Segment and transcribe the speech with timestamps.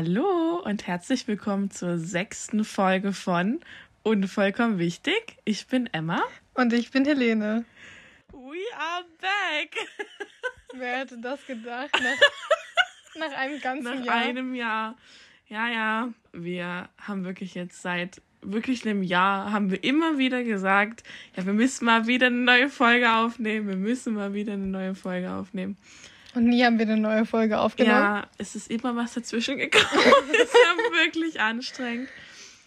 [0.00, 3.58] Hallo und herzlich willkommen zur sechsten Folge von
[4.04, 5.38] Unvollkommen wichtig.
[5.44, 6.22] Ich bin Emma.
[6.54, 7.64] Und ich bin Helene.
[8.30, 9.76] We are back.
[10.72, 11.90] Wer hätte das gedacht?
[11.94, 14.14] Nach, nach einem ganzen Nach Jahr.
[14.14, 14.96] einem Jahr.
[15.48, 21.02] Ja, ja, wir haben wirklich jetzt seit wirklich einem Jahr haben wir immer wieder gesagt,
[21.34, 23.66] ja, wir müssen mal wieder eine neue Folge aufnehmen.
[23.66, 25.76] Wir müssen mal wieder eine neue Folge aufnehmen.
[26.38, 27.98] Und nie haben wir eine neue Folge aufgenommen.
[27.98, 29.84] Ja, es ist immer was dazwischen gekommen.
[30.32, 32.08] ist ja wirklich anstrengend.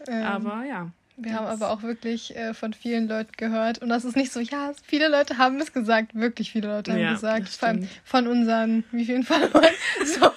[0.07, 0.91] Ähm, Aber ja.
[1.15, 3.77] wir haben aber auch wirklich äh, von vielen Leuten gehört.
[3.81, 6.15] Und das ist nicht so, ja, viele Leute haben es gesagt.
[6.15, 7.47] Wirklich viele Leute haben Ja, gesagt.
[7.47, 9.63] Vor allem von unseren, wie vielen Followern?
[10.05, 10.31] so.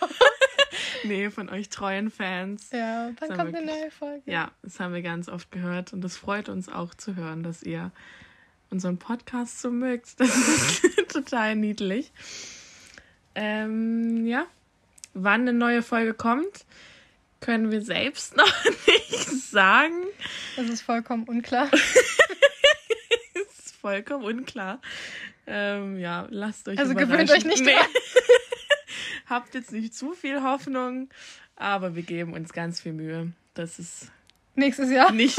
[1.02, 2.70] Nee, von euch treuen Fans.
[2.72, 4.22] Ja, war kommt eine wirklich- neue Folge?
[4.30, 7.64] Ja, das haben wir ganz oft gehört und das freut uns auch zu hören, dass
[7.64, 7.90] ihr
[8.70, 10.20] unseren Podcast so mögt.
[10.20, 12.12] Das ist total niedlich.
[13.34, 14.46] Ähm, ja,
[15.14, 16.64] wann eine neue Folge kommt,
[17.40, 20.04] können wir selbst noch nicht sagen.
[20.56, 21.70] Das ist vollkommen unklar.
[23.34, 24.80] ist vollkommen unklar.
[25.46, 27.74] Ähm, ja, lasst euch Also gewöhnt euch nicht dran.
[29.26, 31.10] Habt jetzt nicht zu viel Hoffnung,
[31.56, 34.10] aber wir geben uns ganz viel Mühe, dass es
[34.54, 35.12] Nächstes Jahr.
[35.12, 35.38] nicht,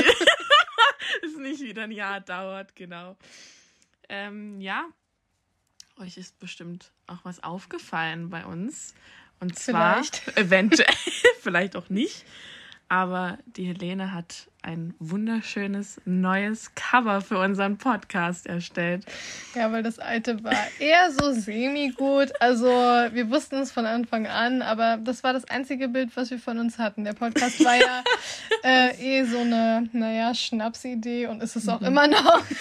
[1.24, 3.16] es nicht wieder ein Jahr dauert, genau.
[4.10, 4.86] Ähm, ja,
[6.00, 8.94] euch ist bestimmt auch was aufgefallen bei uns.
[9.40, 10.28] Und zwar, Vielleicht.
[10.38, 10.96] eventuell,
[11.42, 12.26] vielleicht auch nicht,
[12.88, 19.06] aber die Helene hat ein wunderschönes neues Cover für unseren Podcast erstellt.
[19.54, 22.32] Ja, weil das alte war eher so semi-gut.
[22.40, 26.40] Also, wir wussten es von Anfang an, aber das war das einzige Bild, was wir
[26.40, 27.04] von uns hatten.
[27.04, 28.04] Der Podcast war ja
[28.64, 32.44] äh, eh so eine, naja, Schnapsidee und ist es auch immer noch.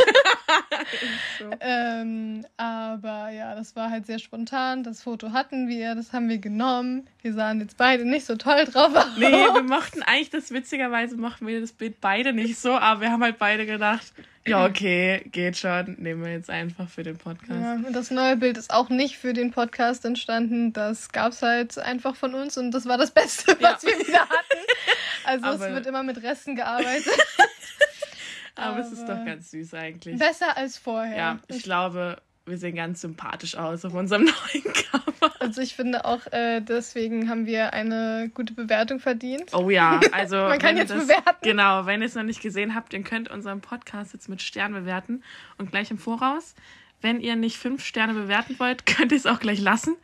[1.38, 1.50] So.
[1.60, 4.82] ähm, aber ja, das war halt sehr spontan.
[4.82, 7.08] Das Foto hatten wir, das haben wir genommen.
[7.22, 9.16] Wir sahen jetzt beide nicht so toll drauf aus.
[9.16, 13.10] Nee, wir mochten eigentlich das, witzigerweise mochten wir das Bild beide nicht so, aber wir
[13.10, 14.12] haben halt beide gedacht,
[14.46, 17.50] ja, okay, geht schon, nehmen wir jetzt einfach für den Podcast.
[17.60, 20.72] Ja, und das neue Bild ist auch nicht für den Podcast entstanden.
[20.72, 23.72] Das gab es halt einfach von uns und das war das Beste, Ja.
[23.74, 24.32] was wir wieder hatten.
[25.26, 27.06] Also Aber- es wird immer mit Resten gearbeitet.
[28.56, 30.18] aber, es ist aber- doch ganz süß eigentlich.
[30.18, 31.16] Besser als vorher.
[31.16, 35.32] Ja, ich glaube, wir sehen ganz sympathisch aus auf unserem neuen Cover.
[35.40, 39.52] also ich finde auch, äh, deswegen haben wir eine gute Bewertung verdient.
[39.54, 40.36] Oh ja, also.
[40.36, 41.38] Man kann jetzt das, bewerten.
[41.42, 44.74] Genau, wenn ihr es noch nicht gesehen habt, ihr könnt unseren Podcast jetzt mit Sternen
[44.74, 45.22] bewerten
[45.58, 46.54] und gleich im Voraus.
[47.00, 49.96] Wenn ihr nicht fünf Sterne bewerten wollt, könnt ihr es auch gleich lassen.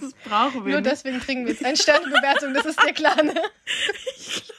[0.00, 0.90] das brauchen wir Nur nicht.
[0.92, 3.34] deswegen kriegen wir jetzt eine Sternebewertung, das ist dir klar, ne?
[4.16, 4.53] Ich glaube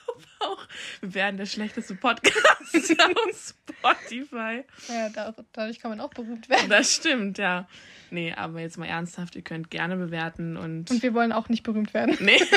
[0.46, 0.68] auch.
[1.02, 2.36] Wir wären der schlechteste Podcast
[2.74, 4.64] auf Spotify.
[4.88, 6.70] Ja, da, dadurch kann man auch berühmt werden.
[6.70, 7.68] Das stimmt, ja.
[8.12, 10.90] Nee, aber jetzt mal ernsthaft, ihr könnt gerne bewerten und.
[10.92, 12.18] Und wir wollen auch nicht berühmt werden.
[12.20, 12.40] nee.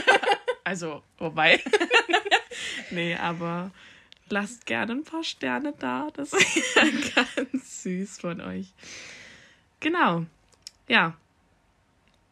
[0.65, 1.63] Also, wobei.
[2.91, 3.71] nee, aber
[4.29, 6.09] lasst gerne ein paar Sterne da.
[6.13, 8.75] Das wäre ganz süß von euch.
[9.81, 10.27] Genau.
[10.87, 11.17] Ja.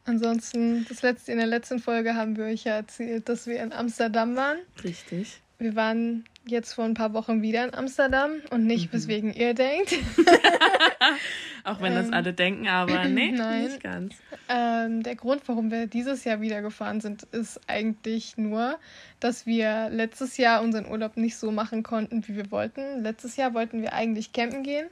[0.04, 3.72] Ansonsten, das letzte, in der letzten Folge haben wir euch ja erzählt, dass wir in
[3.72, 4.58] Amsterdam waren.
[4.84, 5.40] Richtig.
[5.58, 8.66] Wir waren jetzt vor ein paar Wochen wieder in Amsterdam und Mhm.
[8.66, 9.94] nicht, weswegen ihr denkt.
[11.64, 13.64] Auch wenn das Ähm, alle denken, aber nee, nein.
[13.64, 14.14] nicht ganz.
[14.48, 18.78] Ähm, der Grund, warum wir dieses Jahr wieder gefahren sind, ist eigentlich nur,
[19.18, 23.02] dass wir letztes Jahr unseren Urlaub nicht so machen konnten, wie wir wollten.
[23.02, 24.86] Letztes Jahr wollten wir eigentlich campen gehen,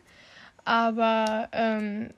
[0.64, 2.10] aber ähm,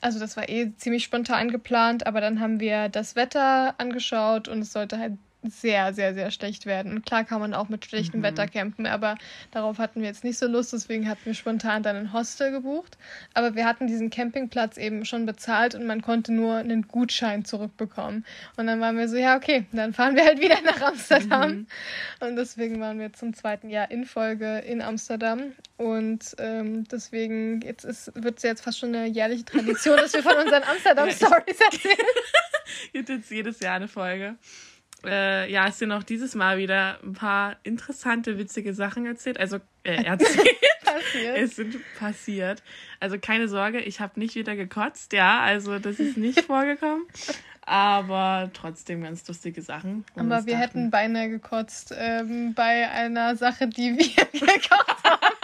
[0.00, 4.58] also das war eh ziemlich spontan geplant, aber dann haben wir das Wetter angeschaut und
[4.60, 5.12] es sollte halt
[5.50, 6.92] sehr, sehr, sehr schlecht werden.
[6.92, 8.24] Und klar kann man auch mit schlechtem Mhm.
[8.24, 9.16] Wetter campen, aber
[9.50, 12.96] darauf hatten wir jetzt nicht so Lust, deswegen hatten wir spontan dann ein Hostel gebucht.
[13.34, 18.24] Aber wir hatten diesen Campingplatz eben schon bezahlt und man konnte nur einen Gutschein zurückbekommen.
[18.56, 21.50] Und dann waren wir so, ja, okay, dann fahren wir halt wieder nach Amsterdam.
[21.50, 21.66] Mhm.
[22.20, 25.52] Und deswegen waren wir zum zweiten Jahr in Folge in Amsterdam.
[25.76, 30.22] Und ähm, deswegen jetzt ist, wird es jetzt fast schon eine jährliche Tradition, dass wir
[30.22, 31.96] von unseren Amsterdam-Stories erzählen.
[32.92, 34.36] Gibt jetzt jedes Jahr eine Folge.
[35.06, 39.38] Äh, ja, es sind auch dieses Mal wieder ein paar interessante, witzige Sachen erzählt.
[39.38, 40.48] Also äh, erzählt.
[41.36, 42.62] Es sind passiert.
[43.00, 45.40] Also keine Sorge, ich habe nicht wieder gekotzt, ja.
[45.40, 47.04] Also das ist nicht vorgekommen.
[47.62, 50.04] Aber trotzdem ganz lustige Sachen.
[50.14, 55.36] Aber wir dachten, hätten beinahe gekotzt ähm, bei einer Sache, die wir gekauft haben.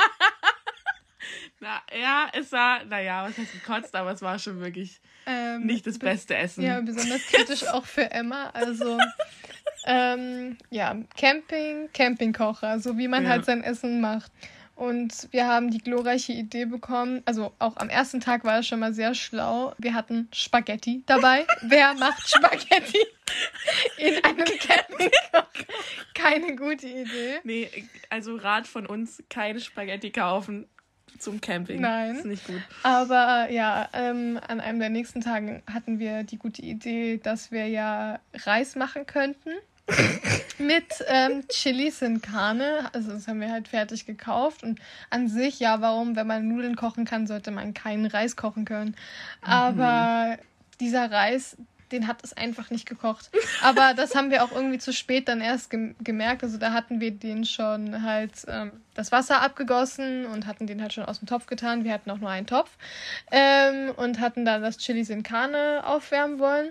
[1.61, 5.87] Na, ja, es war, naja, was heißt gekotzt, aber es war schon wirklich Ähm, nicht
[5.87, 6.62] das beste Essen.
[6.62, 8.51] Ja, besonders kritisch auch für Emma.
[8.55, 8.99] Also,
[9.87, 13.31] ähm, ja, Camping, Campingkocher, so wie man Ja.
[13.31, 14.31] halt sein Essen macht.
[14.77, 18.81] Und wir haben die glorreiche Idee bekommen, also auch am ersten Tag war es schon
[18.81, 19.75] mal sehr schlau.
[19.77, 21.47] Wir hatten Spaghetti dabei.
[21.61, 22.99] Wer macht Spaghetti
[23.99, 25.11] in einem Camping?
[26.15, 27.41] Keine gute Idee.
[27.44, 27.69] Nee,
[28.09, 30.67] also Rat von uns, keine Spaghetti kaufen
[31.19, 31.83] zum Camping.
[31.83, 32.17] Nein.
[32.17, 32.62] ist nicht gut.
[32.83, 37.67] Aber ja, ähm, an einem der nächsten Tagen hatten wir die gute Idee, dass wir
[37.69, 39.50] ja Reis machen könnten.
[40.59, 42.91] mit ähm, Chilis in Karne.
[42.93, 44.62] Also das haben wir halt fertig gekauft.
[44.62, 44.81] Und
[45.11, 48.97] an sich, ja, warum, wenn man Nudeln kochen kann, sollte man keinen Reis kochen können.
[49.43, 50.43] Aber mhm.
[50.79, 51.56] dieser Reis,
[51.93, 53.31] den hat es einfach nicht gekocht.
[53.62, 56.43] Aber das haben wir auch irgendwie zu spät dann erst gem gemerkt.
[56.43, 60.93] Also da hatten wir den schon halt ähm, das Wasser abgegossen und hatten den halt
[60.93, 61.85] schon aus dem Topf getan.
[61.85, 62.71] Wir hatten auch nur einen Topf
[63.31, 66.71] ähm, und hatten da das Chilis in Karne aufwärmen wollen.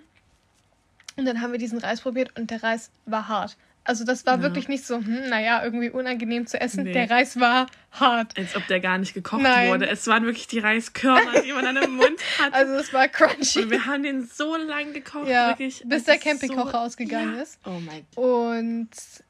[1.15, 3.57] Und dann haben wir diesen Reis probiert und der Reis war hart.
[3.83, 4.41] Also das war ja.
[4.43, 6.83] wirklich nicht so, hm, naja, irgendwie unangenehm zu essen.
[6.83, 6.93] Nee.
[6.93, 8.37] Der Reis war hart.
[8.37, 9.69] Als ob der gar nicht gekocht Nein.
[9.69, 9.89] wurde.
[9.89, 12.53] Es waren wirklich die Reiskörner, die man dann im Mund hatte.
[12.53, 13.63] Also es war crunchy.
[13.63, 15.81] Und wir haben den so lang gekocht, ja, wirklich.
[15.85, 17.41] Bis der Campingkocher so, ausgegangen ja.
[17.41, 17.59] ist.
[17.65, 18.23] Oh mein Gott.
[18.23, 18.89] Und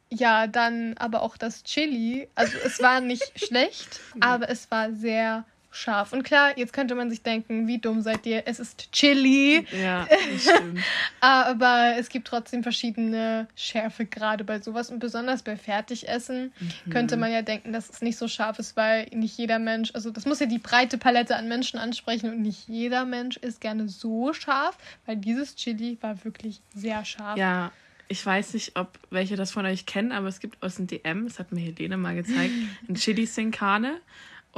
[0.09, 2.27] ja, dann aber auch das Chili.
[2.35, 6.13] Also es war nicht schlecht, aber es war sehr scharf.
[6.13, 8.43] Und klar, jetzt könnte man sich denken, wie dumm seid ihr?
[8.45, 9.65] Es ist Chili.
[9.71, 10.07] Ja,
[10.39, 10.79] stimmt.
[11.19, 16.89] Aber es gibt trotzdem verschiedene Schärfe gerade bei sowas und besonders bei Fertigessen mhm.
[16.89, 20.09] könnte man ja denken, dass es nicht so scharf ist, weil nicht jeder Mensch, also
[20.11, 23.87] das muss ja die breite Palette an Menschen ansprechen und nicht jeder Mensch ist gerne
[23.87, 27.37] so scharf, weil dieses Chili war wirklich sehr scharf.
[27.37, 27.71] Ja,
[28.07, 31.27] ich weiß nicht, ob welche das von euch kennen, aber es gibt aus dem DM,
[31.27, 32.53] das hat mir Helene mal gezeigt,
[32.89, 34.01] ein Chili Sin Carne.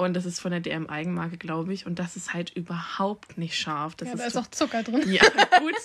[0.04, 1.86] Und das ist von der DM-Eigenmarke, glaube ich.
[1.86, 3.96] Und das ist halt überhaupt nicht scharf.
[3.96, 5.12] Das ja, ist da ist auch Zucker drin.
[5.12, 5.24] Ja,
[5.60, 5.76] gut.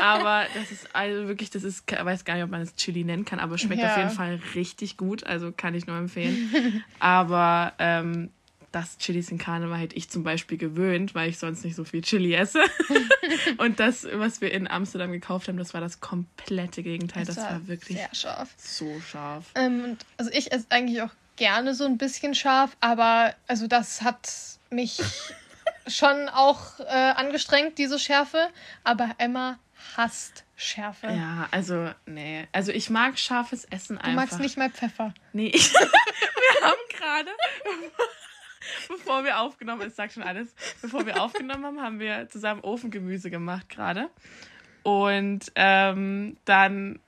[0.00, 3.04] aber das ist also wirklich, das ist, ich weiß gar nicht, ob man es Chili
[3.04, 3.92] nennen kann, aber schmeckt ja.
[3.92, 5.24] auf jeden Fall richtig gut.
[5.24, 6.84] Also kann ich nur empfehlen.
[6.98, 8.30] aber ähm,
[8.72, 11.84] das Chili sin Carne war halt ich zum Beispiel gewöhnt, weil ich sonst nicht so
[11.84, 12.62] viel Chili esse.
[13.58, 17.24] und das, was wir in Amsterdam gekauft haben, das war das komplette Gegenteil.
[17.24, 18.54] Das, das war, war, wirklich sehr scharf.
[18.56, 19.46] So scharf.
[19.54, 24.28] Ähm, also ich esse eigentlich auch gerne so ein bisschen scharf, aber also das hat
[24.70, 25.00] mich
[25.86, 28.48] schon auch äh, angestrengt, diese Schärfe.
[28.84, 29.58] Aber Emma
[29.96, 31.06] hasst Schärfe.
[31.06, 32.46] Ja, also, nee.
[32.52, 34.10] Also ich mag scharfes Essen du einfach.
[34.10, 35.14] Du magst nicht mal Pfeffer.
[35.32, 37.30] Nee, ich, wir haben gerade,
[38.88, 42.60] bevor wir aufgenommen haben, es sagt schon alles, bevor wir aufgenommen haben, haben wir zusammen
[42.62, 44.10] Ofengemüse gemacht gerade.
[44.82, 46.98] Und ähm, dann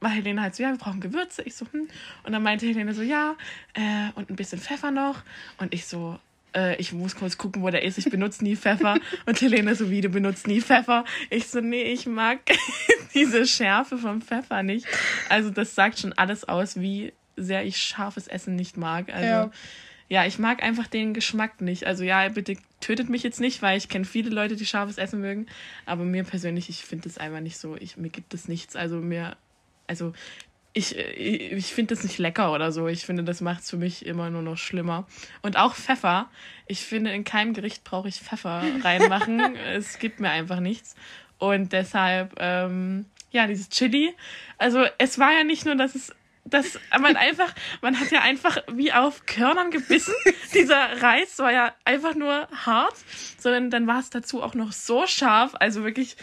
[0.00, 1.42] war Helene halt so, ja, wir brauchen Gewürze.
[1.42, 1.88] Ich so, hm.
[2.24, 3.36] Und dann meinte Helene so, ja,
[3.74, 5.22] äh, und ein bisschen Pfeffer noch.
[5.58, 6.18] Und ich so,
[6.56, 7.98] äh, ich muss kurz gucken, wo der ist.
[7.98, 8.96] Ich benutze nie Pfeffer.
[9.26, 11.04] Und Helene so, wie, du benutzt nie Pfeffer?
[11.30, 12.40] Ich so, nee, ich mag
[13.14, 14.86] diese Schärfe vom Pfeffer nicht.
[15.28, 19.12] Also das sagt schon alles aus, wie sehr ich scharfes Essen nicht mag.
[19.12, 19.50] Also ja.
[20.08, 21.86] ja, ich mag einfach den Geschmack nicht.
[21.86, 25.20] Also ja, bitte tötet mich jetzt nicht, weil ich kenne viele Leute, die scharfes Essen
[25.20, 25.46] mögen.
[25.84, 27.76] Aber mir persönlich, ich finde es einfach nicht so.
[27.76, 28.76] Ich, mir gibt es nichts.
[28.76, 29.36] Also mir
[29.86, 30.12] also
[30.72, 32.86] ich, ich, ich finde das nicht lecker oder so.
[32.86, 35.06] Ich finde, das macht es für mich immer nur noch schlimmer.
[35.40, 36.28] Und auch Pfeffer.
[36.66, 39.56] Ich finde, in keinem Gericht brauche ich Pfeffer reinmachen.
[39.56, 40.94] es gibt mir einfach nichts.
[41.38, 44.14] Und deshalb, ähm, ja, dieses Chili.
[44.58, 46.14] Also es war ja nicht nur, dass es
[46.48, 50.14] dass man einfach, man hat ja einfach wie auf Körnern gebissen.
[50.54, 52.94] Dieser Reis war ja einfach nur hart,
[53.38, 55.54] sondern dann war es dazu auch noch so scharf.
[55.58, 56.16] Also wirklich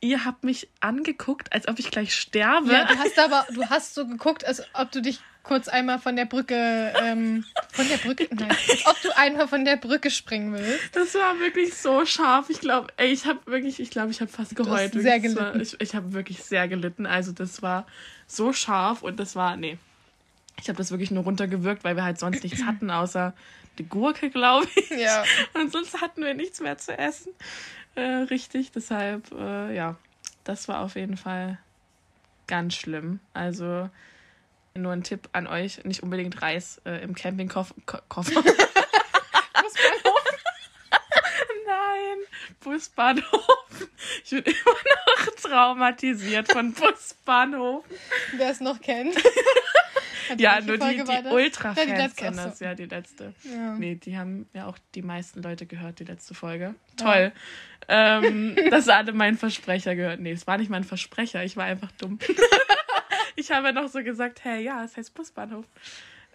[0.00, 2.72] ihr habt mich angeguckt, als ob ich gleich sterbe.
[2.72, 6.14] Ja, du hast aber, du hast so geguckt, als ob du dich kurz einmal von
[6.14, 10.52] der Brücke, ähm, von der Brücke, nein, als ob du einmal von der Brücke springen
[10.52, 10.94] willst.
[10.94, 12.50] Das war wirklich so scharf.
[12.50, 14.94] Ich glaube, ey, ich habe wirklich, ich glaube, ich habe fast geheult.
[14.94, 15.40] Du hast sehr gelitten.
[15.40, 17.06] War, ich ich habe wirklich sehr gelitten.
[17.06, 17.86] Also das war
[18.26, 19.78] so scharf und das war, nee.
[20.60, 23.32] Ich habe das wirklich nur runtergewirkt, weil wir halt sonst nichts hatten, außer
[23.78, 24.90] die Gurke, glaube ich.
[24.90, 25.24] Ja.
[25.54, 27.32] Und sonst hatten wir nichts mehr zu essen
[27.98, 28.72] äh, richtig.
[28.72, 29.96] Deshalb, äh, ja,
[30.44, 31.58] das war auf jeden Fall
[32.46, 33.20] ganz schlimm.
[33.34, 33.90] Also
[34.74, 37.74] nur ein Tipp an euch, nicht unbedingt Reis äh, im Campingkoffer.
[38.08, 38.42] Koffer.
[41.66, 42.18] Nein,
[42.60, 43.88] Busbahnhof.
[44.24, 47.84] Ich bin immer noch traumatisiert von Busbahnhof.
[48.36, 49.16] Wer es noch kennt.
[50.36, 53.34] ja, nur die, die Ultra-Fans ja, kennen das, ja, die letzte.
[53.44, 53.74] Ja.
[53.74, 56.74] Nee, die haben ja auch die meisten Leute gehört, die letzte Folge.
[56.96, 57.32] Toll.
[57.88, 58.18] Ja.
[58.18, 60.20] Ähm, dass alle meinen Versprecher gehört.
[60.20, 62.18] Nee, es war nicht mein Versprecher, ich war einfach dumm.
[63.36, 65.64] ich habe noch so gesagt, hey, ja, es heißt Busbahnhof.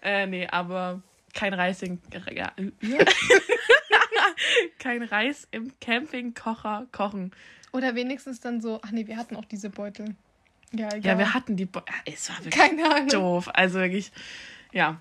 [0.02, 2.00] Äh, nee, aber kein Reis in,
[2.32, 2.52] ja,
[4.78, 7.32] kein Reis im Campingkocher kochen.
[7.72, 10.14] Oder wenigstens dann so, ach nee, wir hatten auch diese Beutel.
[10.74, 11.00] Ja, egal.
[11.04, 11.66] ja, wir hatten die.
[11.66, 13.08] Bo es war wirklich Keine Ahnung.
[13.08, 13.48] doof.
[13.52, 14.12] Also wirklich,
[14.72, 15.00] ja,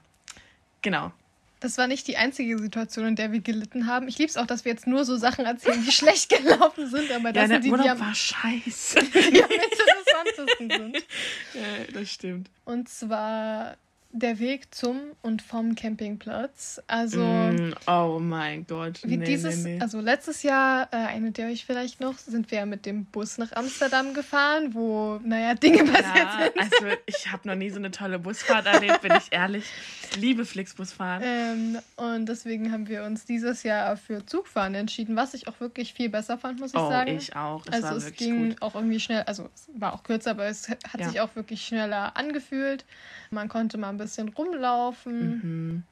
[0.81, 1.11] genau.
[1.59, 4.07] das war nicht die einzige Situation, in der wir gelitten haben.
[4.07, 7.11] Ich liebe es auch, dass wir jetzt nur so Sachen erzählen, die schlecht gelaufen sind,
[7.11, 8.99] aber das ja, sind die, Urlaub die am, war scheiße.
[9.31, 10.97] die am interessantesten sind.
[11.53, 12.49] ja, das stimmt.
[12.65, 13.77] Und zwar
[14.15, 16.79] der Weg zum und vom Campingplatz.
[16.87, 18.99] Also Mm, oh mein Gott.
[19.03, 19.81] wie nee, dieses, nee, nee.
[19.81, 23.51] also letztes Jahr, äh, erinnert ihr euch vielleicht noch, sind wir mit dem Bus nach
[23.53, 26.59] Amsterdam gefahren, wo, naja, Dinge passiert ja, sind.
[26.59, 29.65] also ich habe noch nie so eine tolle Busfahrt erlebt, bin ich ehrlich.
[30.11, 31.23] Ich liebe Flixbusfahren.
[31.25, 35.93] Ähm, und deswegen haben wir uns dieses Jahr für Zugfahren entschieden, was ich auch wirklich
[35.95, 37.17] viel besser fand, muss ich oh, sagen.
[37.17, 37.65] ich auch.
[37.71, 38.61] Es also es ging gut.
[38.61, 41.09] auch irgendwie schnell, also es war auch kürzer, aber es hat Ja.
[41.09, 42.85] sich auch wirklich schneller angefühlt.
[43.33, 45.83] Man konnte mal ein bisschen rumlaufen, Mhm.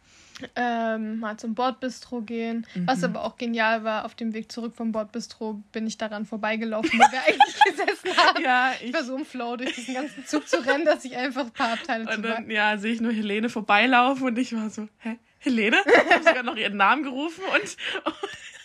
[0.56, 2.66] ähm, mal zum Bordbistro gehen.
[2.86, 3.04] Was Mhm.
[3.06, 6.98] aber auch genial war, auf dem Weg zurück vom Bordbistro bin ich daran vorbeigelaufen, wo
[7.12, 8.44] wir eigentlich gesessen haben.
[8.44, 8.94] Ja, Ich ich.
[8.94, 11.74] war so im Flow, durch diesen ganzen Zug zu rennen, dass ich einfach ein paar
[11.74, 15.18] Abteile zu Und dann, ja, sehe ich nur Helene vorbeilaufen und ich war so, hä?
[15.44, 15.78] Helene?
[15.86, 17.78] Ich habe sogar noch ihren Namen gerufen und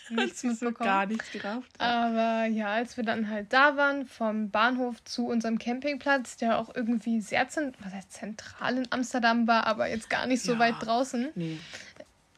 [0.15, 0.87] nichts mitbekommen.
[0.89, 1.69] gar nichts gerafft.
[1.79, 6.73] Aber ja, als wir dann halt da waren, vom Bahnhof zu unserem Campingplatz, der auch
[6.75, 10.59] irgendwie sehr zent was heißt, zentral in Amsterdam war, aber jetzt gar nicht so Ja.
[10.59, 11.59] weit draußen, Nee.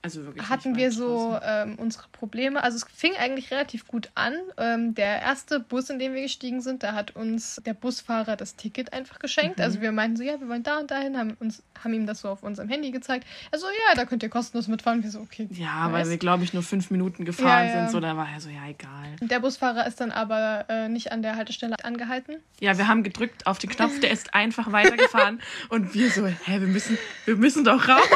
[0.01, 0.47] Also wirklich.
[0.47, 2.63] hatten wir so ähm, unsere Probleme.
[2.63, 4.33] Also es fing eigentlich relativ gut an.
[4.57, 8.55] Ähm, der erste Bus, in den wir gestiegen sind, da hat uns der Busfahrer das
[8.55, 9.57] Ticket einfach geschenkt.
[9.57, 9.63] Mhm.
[9.63, 12.21] Also wir meinten so, ja, wir wollen da und dahin, haben, uns, haben ihm das
[12.21, 13.27] so auf unserem Handy gezeigt.
[13.51, 15.03] Also ja, da könnt ihr kostenlos mitfahren.
[15.03, 15.49] Wir so, okay.
[15.51, 15.93] Ja, nice.
[15.93, 17.81] weil wir, glaube ich, nur fünf Minuten gefahren Ja, ja.
[17.81, 17.91] sind.
[17.91, 19.17] So, da war er so, ja, egal.
[19.19, 22.37] Der Busfahrer ist dann aber äh, nicht an der Haltestelle angehalten.
[22.61, 25.41] Ja, wir haben gedrückt auf den Knopf, der ist einfach weitergefahren.
[25.69, 28.07] und wir so, hä, wir müssen, wir müssen doch raus.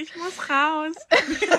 [0.00, 0.94] Ich muss raus.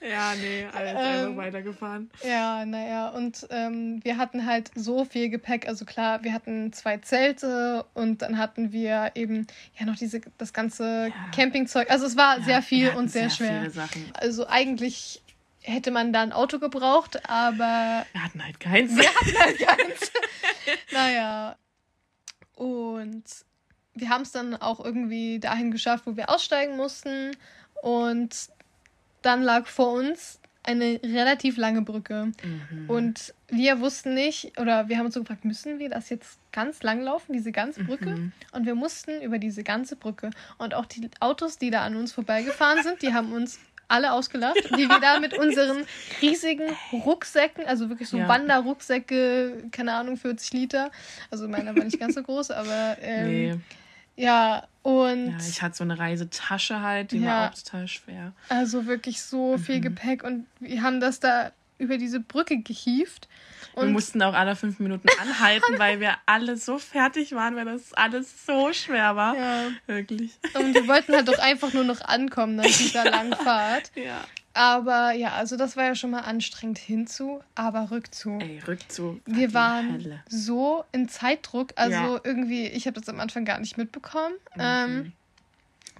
[0.00, 2.10] ja, nee, alles einfach Ähm, weitergefahren.
[2.22, 5.66] Ja, naja, und ähm, wir hatten halt so viel Gepäck.
[5.66, 9.46] Also klar, wir hatten zwei Zelte und dann hatten wir eben
[9.78, 11.30] ja noch diese das ganze Ja.
[11.34, 11.90] Campingzeug.
[11.90, 13.88] Also es war Ja, sehr viel und sehr, Viele schwer.
[14.14, 15.22] Also eigentlich
[15.62, 18.94] hätte man da ein Auto gebraucht, aber Wir hatten halt keins.
[18.94, 20.12] wir hatten halt keins.
[20.92, 21.56] naja.
[22.54, 23.24] Und
[23.96, 27.32] wir haben es dann auch irgendwie dahin geschafft, wo wir aussteigen mussten.
[27.82, 28.50] Und
[29.22, 32.32] dann lag vor uns eine relativ lange Brücke.
[32.42, 32.90] Mhm.
[32.90, 36.82] Und wir wussten nicht, oder wir haben uns so gefragt, müssen wir das jetzt ganz
[36.82, 38.10] lang laufen, diese ganze Brücke?
[38.10, 38.32] Mhm.
[38.52, 40.30] Und wir mussten über diese ganze Brücke.
[40.58, 44.56] Und auch die Autos, die da an uns vorbeigefahren sind, die haben uns alle ausgelacht,
[44.76, 45.84] wie wir da mit unseren
[46.20, 48.28] riesigen Rucksäcken, also wirklich so Ja.
[48.28, 50.90] Wanderrucksäcke, keine Ahnung, 40 Liter.
[51.30, 53.54] Also meiner war nicht ganz so groß, aber ähm, Nee.
[54.16, 57.26] Ja, und Ja, ich hatte so eine Reisetasche halt, die Ja.
[57.42, 58.32] war auch total schwer.
[58.48, 59.82] also wirklich so viel Mhm.
[59.82, 63.28] Gepäck und wir haben das da über diese Brücke gehievt.
[63.74, 67.66] wir Und mussten auch alle fünf Minuten anhalten, weil wir alle so fertig waren, weil
[67.66, 69.36] das alles so schwer war.
[69.36, 70.32] ja, Wirklich.
[70.54, 73.90] und wir wollten halt doch einfach nur noch ankommen nach dieser langen Fahrt.
[73.94, 74.24] Ja.
[74.56, 78.38] Aber ja, also das war ja schon mal anstrengend hinzu, aber rückzu.
[78.40, 79.20] Ey, Rückzug.
[79.26, 80.22] war Wir waren Hölle.
[80.30, 82.20] so in Zeitdruck, also Ja.
[82.24, 84.62] irgendwie, ich habe das am Anfang gar nicht mitbekommen, Mhm.
[84.62, 85.12] ähm,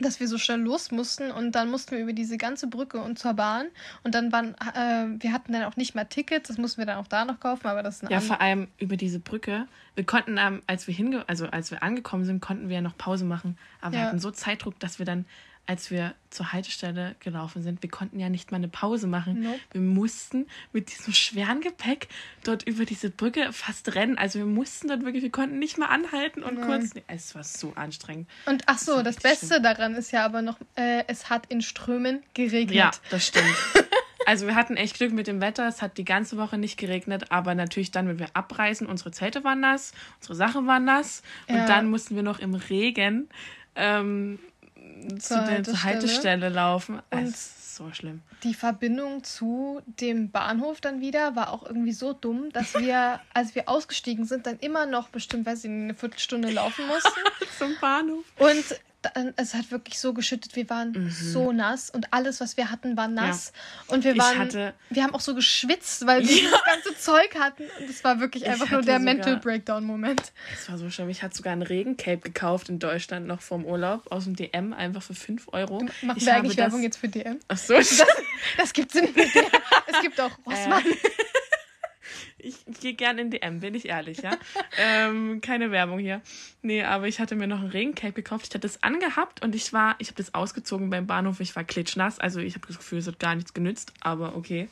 [0.01, 3.19] dass wir so schnell los mussten und dann mussten wir über diese ganze Brücke und
[3.19, 3.67] zur Bahn
[4.05, 6.97] und dann waren, äh, wir hatten dann auch nicht mal Tickets, das mussten wir dann
[6.97, 9.67] auch da noch kaufen, aber das ist ein Ja, vor allem über diese Brücke.
[9.97, 12.97] Wir konnten, ähm, als wir hinge also als wir angekommen sind, konnten wir ja noch
[12.97, 13.59] Pause machen.
[13.83, 14.07] Aber wir Ja.
[14.07, 15.27] hatten so Zeitdruck, dass wir dann,
[15.67, 19.43] als wir zur Haltestelle gelaufen sind, wir konnten ja nicht mal eine Pause machen.
[19.43, 19.59] Nope.
[19.73, 22.09] Wir mussten mit diesem schweren Gepäck
[22.45, 24.17] dort über diese Brücke fast rennen.
[24.19, 26.67] Also wir mussten dort wirklich, wir konnten nicht mal anhalten und Nein.
[26.67, 26.91] kurz.
[27.09, 28.29] Es war so anstrengend.
[28.47, 31.63] Und ach so, das richtig Beste daran ist ja aber noch, äh, es hat in
[31.63, 32.77] Strömen geregnet.
[32.77, 33.47] Ja, das stimmt.
[34.29, 35.69] Also wir hatten echt Glück mit dem Wetter.
[35.69, 39.45] Es hat die ganze Woche nicht geregnet, aber natürlich dann, wenn wir abreisen, unsere Zelte
[39.45, 41.67] waren nass, unsere Sachen waren nass und Ja.
[41.67, 43.29] dann mussten wir noch im Regen
[43.77, 44.41] ähm,
[45.19, 45.83] zu Zur der zur Haltestelle.
[45.83, 47.03] Haltestelle laufen.
[47.11, 47.37] Und-
[47.77, 48.23] so schlimm.
[48.43, 53.55] Die Verbindung zu dem Bahnhof dann wieder war auch irgendwie so dumm, dass wir, als
[53.55, 57.21] wir ausgestiegen sind, dann immer noch bestimmt, weiß ich eine Viertelstunde laufen mussten.
[57.59, 58.25] Zum Bahnhof.
[58.39, 58.65] Und
[59.37, 60.57] es hat wirklich so geschüttet.
[60.57, 63.53] Wir waren so nass und alles, was wir hatten, war nass.
[63.89, 64.19] Und wir Mhm.
[64.19, 67.65] Waren, hatte- wir haben auch so geschwitzt, weil wir das ganze Zeug hatten.
[67.81, 70.33] Und es war wirklich Ich einfach nur der sogar- Mental Breakdown-Moment.
[70.55, 71.09] Es war so schlimm.
[71.09, 75.03] Ich hatte sogar ein Regencape gekauft in Deutschland noch vom Urlaub aus dem DM, einfach
[75.03, 75.83] für 5 Euro.
[76.03, 77.39] Machen ich wir eigentlich das- Werbung jetzt für DM?
[77.49, 77.75] Ach so,
[78.57, 79.29] Das gibt's in DM.
[79.87, 80.83] Es gibt auch Rossmann.
[80.87, 80.97] Ich,
[82.47, 84.37] ich gehe gern in DM, bin ich ehrlich, ja.
[84.79, 86.23] ähm, keine Werbung hier.
[86.63, 88.47] Nee, aber ich hatte mir noch ein Regencape gekauft.
[88.47, 91.41] Ich hatte das angehabt und ich war, ich habe das ausgezogen beim Bahnhof.
[91.41, 92.19] Ich war klitschnass.
[92.19, 94.69] Also ich habe das Gefühl, es hat gar nichts genützt, aber okay.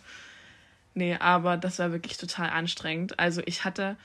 [0.95, 3.19] Nee, aber das war wirklich total anstrengend.
[3.19, 3.97] Also ich hatte,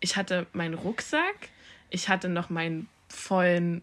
[0.00, 1.48] ich hatte meinen Rucksack,
[1.90, 3.82] ich hatte noch meinen vollen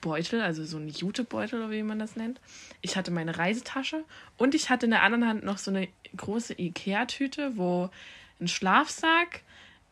[0.00, 2.40] Beutel, also so ein Jutebeutel oder wie man das nennt.
[2.80, 4.04] Ich hatte meine Reisetasche
[4.38, 7.90] und ich hatte in der anderen Hand noch so eine große Ikea-Tüte, wo
[8.40, 9.42] ein Schlafsack,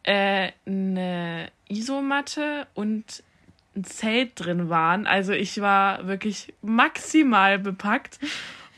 [0.03, 3.23] äh, eine Isomatte und
[3.77, 5.07] ein Zelt drin waren.
[5.07, 8.19] Also ich war wirklich maximal bepackt.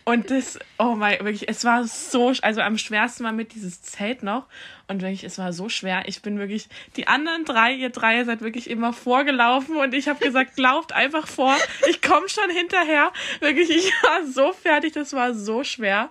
[0.05, 4.23] Und das, oh mein, wirklich, es war so, also am schwersten war mit dieses Zelt
[4.23, 4.47] noch.
[4.89, 6.03] Und wirklich, es war so schwer.
[6.07, 10.25] Ich bin wirklich, die anderen drei, ihr drei seid wirklich immer vorgelaufen und ich habe
[10.25, 11.57] gesagt, lauft einfach vor.
[11.89, 13.13] Ich komme schon hinterher.
[13.41, 16.11] Wirklich, ich war so fertig, das war so schwer.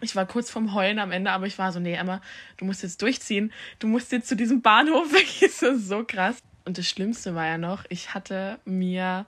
[0.00, 2.20] Ich war kurz vorm Heulen am Ende, aber ich war so, nee, Emma,
[2.56, 3.52] du musst jetzt durchziehen.
[3.78, 5.12] Du musst jetzt zu diesem Bahnhof.
[5.40, 6.38] Ist das so krass.
[6.64, 9.26] Und das Schlimmste war ja noch, ich hatte mir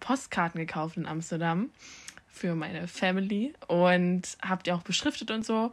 [0.00, 1.70] Postkarten gekauft in Amsterdam
[2.28, 5.70] für meine Family und habe die auch beschriftet und so.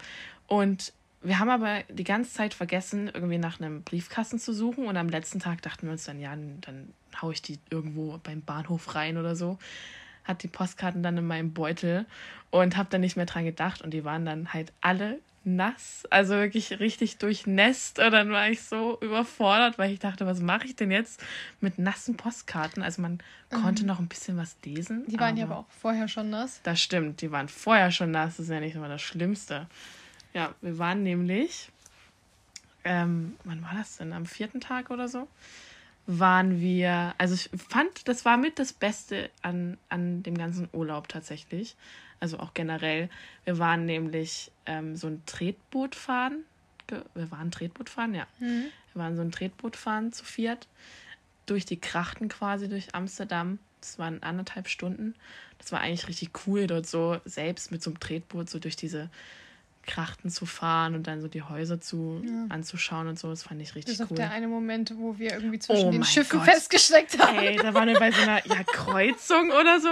[0.48, 4.88] Und wir haben aber die ganze Zeit vergessen, irgendwie nach einem Briefkasten zu suchen.
[4.88, 8.42] Und am letzten Tag dachten wir uns dann, ja, dann haue ich die irgendwo beim
[8.42, 9.60] Bahnhof rein oder so.
[10.32, 12.06] Hat die Postkarten dann in meinem Beutel
[12.50, 13.82] und habe dann nicht mehr dran gedacht.
[13.82, 18.00] Und die waren dann halt alle nass, also wirklich richtig durchnässt.
[18.00, 21.24] Und dann war ich so überfordert, weil ich dachte, was mache ich denn jetzt
[21.62, 22.84] mit nassen Postkarten?
[22.84, 23.20] Also man
[23.52, 23.62] mhm.
[23.62, 25.06] konnte noch ein bisschen was lesen.
[25.08, 26.62] Die waren ja aber auch vorher schon nass.
[26.64, 28.38] Das stimmt, die waren vorher schon nass.
[28.38, 29.68] Das ist ja nicht immer das Schlimmste.
[30.34, 31.70] Ja, wir waren nämlich,
[32.84, 34.14] ähm, wann war das denn?
[34.14, 35.28] Am vierten Tag oder so?
[36.08, 41.08] Waren wir, also ich fand, das war mit das Beste an, an dem ganzen Urlaub
[41.08, 41.76] tatsächlich
[42.22, 43.10] also auch generell.
[43.44, 46.46] Wir waren nämlich ähm, so ein Tretboot fahren.
[46.88, 48.28] Wir waren Tretboot fahren, ja.
[48.40, 48.66] Mhm.
[48.94, 50.68] Wir waren so ein Tretboot fahren zu viert.
[51.48, 53.60] Durch die Krachten quasi, durch Amsterdam.
[53.82, 55.16] Das waren anderthalb Stunden.
[55.58, 59.10] Das war eigentlich richtig cool, dort so selbst mit so einem Tretboot so durch diese
[59.86, 62.46] Krachten zu fahren und dann so die Häuser zu ja.
[62.50, 63.30] anzuschauen und so.
[63.30, 64.06] Das fand ich richtig cool.
[64.06, 66.50] Das ist der eine Moment, wo wir irgendwie zwischen oh den Schiffen Gott.
[66.50, 67.38] festgesteckt haben.
[67.38, 69.90] Ey, da waren wir bei so einer ja, Kreuzung oder so.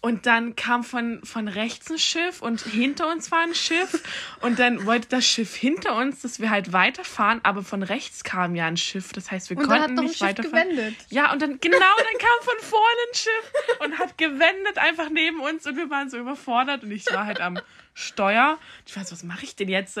[0.00, 4.02] Und dann kam von, von rechts ein Schiff und hinter uns war ein Schiff.
[4.42, 8.54] Und dann wollte das Schiff hinter uns, dass wir halt weiterfahren, aber von rechts kam
[8.54, 9.12] ja ein Schiff.
[9.12, 10.70] Das heißt, wir und konnten nicht weiterfahren.
[10.70, 10.94] Gewendet.
[11.10, 15.40] Ja, und dann, genau, dann kam von vorne ein Schiff und hat gewendet einfach neben
[15.40, 17.58] uns und wir waren so überfordert und ich war halt am
[17.98, 18.58] Steuer.
[18.86, 19.98] Ich weiß, was mache ich denn jetzt?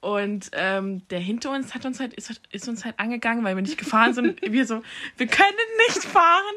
[0.00, 3.62] Und ähm, der hinter uns hat uns halt, ist, ist uns halt angegangen, weil wir
[3.62, 4.40] nicht gefahren sind.
[4.52, 4.82] wir so,
[5.16, 5.58] wir können
[5.88, 6.54] nicht fahren.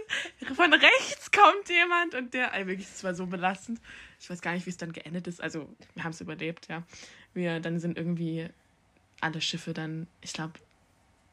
[0.55, 3.81] Von rechts kommt jemand und der, also wirklich, das war so belastend.
[4.19, 5.41] Ich weiß gar nicht, wie es dann geendet ist.
[5.41, 6.83] Also, wir haben es überlebt, ja.
[7.33, 8.49] Wir, dann sind irgendwie
[9.19, 10.53] alle Schiffe dann, ich glaube,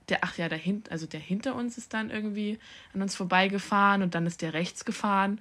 [0.08, 2.58] der, ach ja, hin, also der hinter uns ist dann irgendwie
[2.94, 5.38] an uns vorbeigefahren und dann ist der rechts gefahren.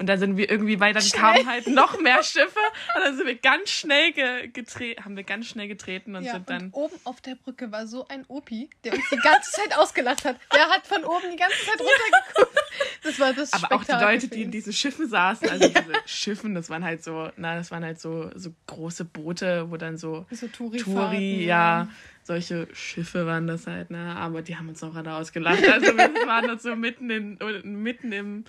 [0.00, 1.20] Und dann sind wir irgendwie, weil dann schnell.
[1.20, 2.60] kamen halt noch mehr Schiffe
[2.94, 6.48] und dann sind wir ganz schnell getreten, haben wir ganz schnell getreten und ja, sind
[6.48, 6.66] dann.
[6.66, 10.24] Und oben auf der Brücke war so ein Opi, der uns die ganze Zeit ausgelacht
[10.24, 10.36] hat.
[10.54, 12.58] Der hat von oben die ganze Zeit runtergeguckt.
[13.02, 16.54] Das war das Aber auch die Leute, die in diesen Schiffen saßen, also diese Schiffen,
[16.54, 20.26] das waren halt so, na, das waren halt so, so große Boote, wo dann so,
[20.30, 21.88] so Touri, Touri ja,
[22.22, 24.14] solche Schiffe waren das halt, ne?
[24.16, 25.66] Aber die haben uns auch alle ausgelacht.
[25.68, 28.44] Also wir waren da so mitten in, mitten im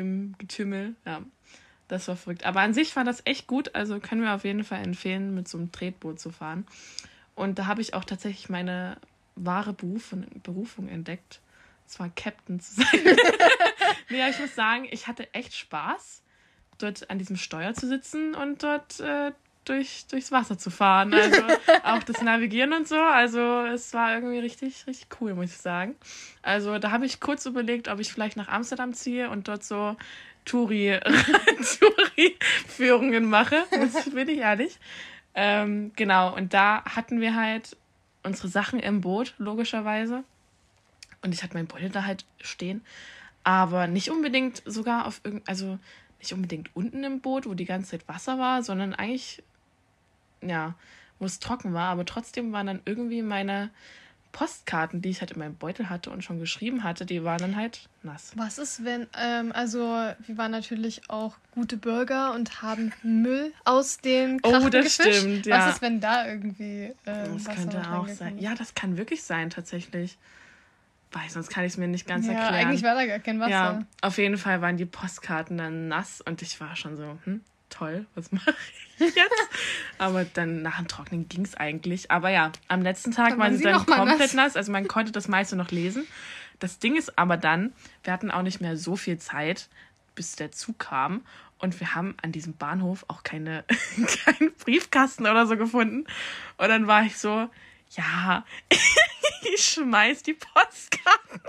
[0.00, 0.94] im Getümmel.
[1.06, 1.22] Ja,
[1.88, 2.44] das war verrückt.
[2.44, 3.74] Aber an sich war das echt gut.
[3.74, 6.66] Also können wir auf jeden Fall empfehlen, mit so einem Tretboot zu fahren.
[7.34, 8.96] Und da habe ich auch tatsächlich meine
[9.36, 11.40] wahre Berufung, Berufung entdeckt.
[11.86, 12.86] Zwar Captain zu sein.
[14.10, 16.22] nee, ich muss sagen, ich hatte echt Spaß,
[16.78, 19.32] dort an diesem Steuer zu sitzen und dort äh,
[19.70, 21.14] durch, durchs Wasser zu fahren.
[21.14, 21.42] Also
[21.84, 22.98] auch das Navigieren und so.
[22.98, 25.94] Also es war irgendwie richtig, richtig cool, muss ich sagen.
[26.42, 29.96] Also da habe ich kurz überlegt, ob ich vielleicht nach Amsterdam ziehe und dort so
[30.44, 33.64] Touri-Führungen mache.
[33.70, 34.78] Das bin ich ehrlich.
[35.34, 37.76] Ähm, genau, und da hatten wir halt
[38.24, 40.24] unsere Sachen im Boot, logischerweise.
[41.22, 42.82] Und ich hatte mein Beutel da halt stehen.
[43.44, 45.78] Aber nicht unbedingt sogar auf irgendein, also
[46.18, 49.42] nicht unbedingt unten im Boot, wo die ganze Zeit Wasser war, sondern eigentlich
[50.42, 50.74] ja,
[51.18, 53.70] wo es trocken war, aber trotzdem waren dann irgendwie meine
[54.32, 57.56] Postkarten, die ich halt in meinem Beutel hatte und schon geschrieben hatte, die waren dann
[57.56, 58.32] halt nass.
[58.36, 63.98] Was ist, wenn, ähm, also wir waren natürlich auch gute Bürger und haben Müll aus
[63.98, 65.22] den Krachten Oh, das gefischt.
[65.22, 65.66] stimmt, ja.
[65.66, 68.38] Was ist, wenn da irgendwie ähm, Das könnte auch sein.
[68.38, 70.16] Ja, das kann wirklich sein, tatsächlich.
[71.12, 72.54] Weil sonst kann ich es mir nicht ganz ja, erklären.
[72.54, 73.50] eigentlich war da gar kein Wasser.
[73.50, 77.40] Ja, auf jeden Fall waren die Postkarten dann nass und ich war schon so, hm,
[77.70, 78.54] toll, was mache
[78.98, 79.48] ich jetzt?
[79.98, 82.10] Aber dann nach dem Trocknen ging es eigentlich.
[82.10, 84.34] Aber ja, am letzten Tag waren sie dann komplett nass.
[84.34, 84.56] nass.
[84.56, 86.06] Also man konnte das meiste noch lesen.
[86.58, 87.72] Das Ding ist aber dann,
[88.04, 89.68] wir hatten auch nicht mehr so viel Zeit,
[90.14, 91.22] bis der Zug kam.
[91.58, 93.64] Und wir haben an diesem Bahnhof auch keine,
[94.24, 96.06] keinen Briefkasten oder so gefunden.
[96.56, 97.48] Und dann war ich so,
[97.90, 98.44] ja,
[99.54, 101.40] ich schmeiß die Postkarten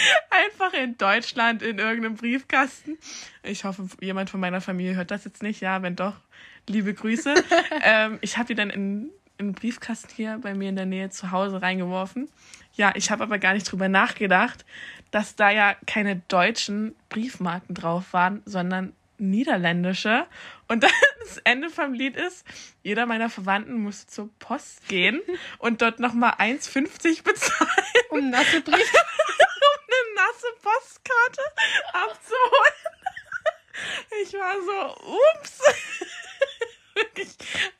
[0.30, 2.98] Einfach in Deutschland in irgendeinem Briefkasten.
[3.42, 5.60] Ich hoffe, jemand von meiner Familie hört das jetzt nicht.
[5.60, 6.14] Ja, wenn doch,
[6.68, 7.34] liebe Grüße.
[7.82, 11.10] ähm, ich habe die dann in, in einen Briefkasten hier bei mir in der Nähe
[11.10, 12.28] zu Hause reingeworfen.
[12.74, 14.64] Ja, ich habe aber gar nicht drüber nachgedacht,
[15.10, 20.26] dass da ja keine deutschen Briefmarken drauf waren, sondern niederländische.
[20.68, 22.44] Und dann das Ende vom Lied ist,
[22.82, 25.20] jeder meiner Verwandten musste zur Post gehen
[25.58, 27.70] und dort nochmal 1,50 bezahlen.
[28.10, 28.98] Um nasse Briefe.
[30.16, 31.42] Nasse Postkarte
[31.92, 32.72] abzuholen.
[34.22, 35.60] Ich war so, ups.
[36.94, 37.28] Wirklich.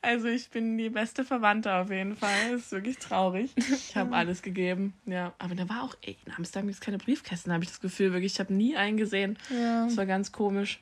[0.03, 2.51] Also ich bin die beste Verwandte auf jeden Fall.
[2.51, 3.51] Das ist wirklich traurig.
[3.57, 4.93] Ich habe alles gegeben.
[5.07, 7.81] Ja, aber da war auch, ey, in Amsterdam gibt es keine Briefkästen, habe ich das
[7.81, 8.13] Gefühl.
[8.13, 9.39] Wirklich, ich habe nie einen gesehen.
[9.49, 9.85] Ja.
[9.85, 10.79] Das war ganz komisch.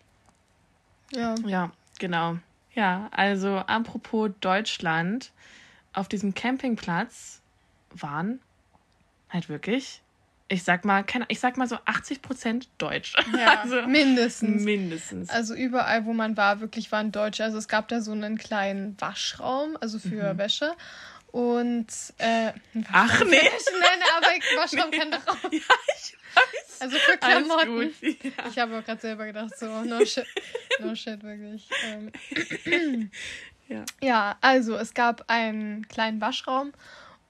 [1.14, 1.36] Ja.
[1.46, 2.38] Ja, genau.
[2.74, 5.32] Ja, also apropos Deutschland,
[5.94, 7.42] auf diesem Campingplatz
[7.92, 8.42] waren
[9.30, 10.02] halt wirklich,
[10.48, 13.14] ich sag mal, keine, ich sag mal so 80 Prozent Deutsch.
[13.38, 14.64] Ja, also mindestens.
[14.64, 15.30] mindestens.
[15.30, 17.44] Also überall, wo man war, wirklich waren Deutsche.
[17.44, 20.74] Also es gab da so einen kleinen Waschraum, also für Wäsche.
[21.32, 21.88] Und
[22.20, 22.86] äh, Mhm.
[22.94, 23.32] Ach nee.
[23.42, 24.28] Nein, aber
[24.62, 25.44] Waschraum kann doch auch.
[25.52, 25.60] Ja,
[25.98, 26.82] ich weiß.
[26.82, 27.76] Also für Alles Klamotten.
[27.76, 28.24] gut.
[28.24, 28.32] Ja.
[28.50, 30.26] Ich habe auch gerade selber gedacht, so, no shit.
[30.80, 31.68] No shit, wirklich.
[32.66, 33.10] Ähm,
[33.68, 33.84] Ja.
[34.02, 36.72] ja, also es gab einen kleinen Waschraum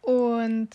[0.01, 0.69] und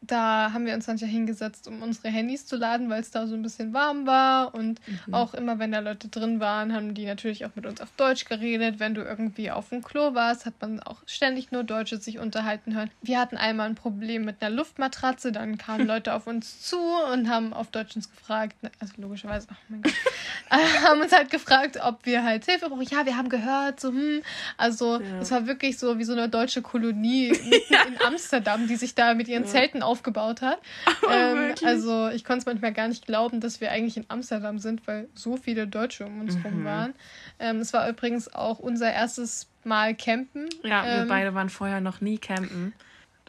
[0.00, 3.26] da haben wir uns dann ja hingesetzt, um unsere Handys zu laden, weil es da
[3.26, 4.54] so ein bisschen warm war.
[4.54, 5.14] Und Mhm.
[5.14, 8.24] auch immer, wenn da Leute drin waren, haben die natürlich auch mit uns auf Deutsch
[8.24, 8.78] geredet.
[8.78, 12.74] Wenn du irgendwie auf dem Klo warst, hat man auch ständig nur Deutsche sich unterhalten
[12.74, 12.90] hören.
[13.02, 16.78] Wir hatten einmal ein Problem mit einer Luftmatratze, dann kamen Leute auf uns zu
[17.12, 19.92] und haben auf Deutsch uns gefragt, also logischerweise, oh mein Gott,
[20.50, 22.82] äh, haben uns halt gefragt, ob wir halt Hilfe brauchen.
[22.90, 24.22] Ja, wir haben gehört, so, hm.
[24.56, 25.20] Also, Ja.
[25.20, 29.14] es war wirklich so wie so eine deutsche Kolonie mitten in Amsterdam, die sich da
[29.14, 30.58] mit ihren Zelten aufgebaut hat.
[31.10, 31.66] Ähm, wirklich?
[31.66, 35.08] also, ich konnte es manchmal gar nicht glauben, dass wir eigentlich in Amsterdam sind, weil
[35.14, 36.64] so viele Deutsche um uns rum Mhm.
[36.64, 36.94] waren.
[37.38, 40.46] Ähm, es war übrigens auch unser erstes Mal campen.
[40.64, 42.74] Ja, wir ähm, beide waren vorher noch nie campen.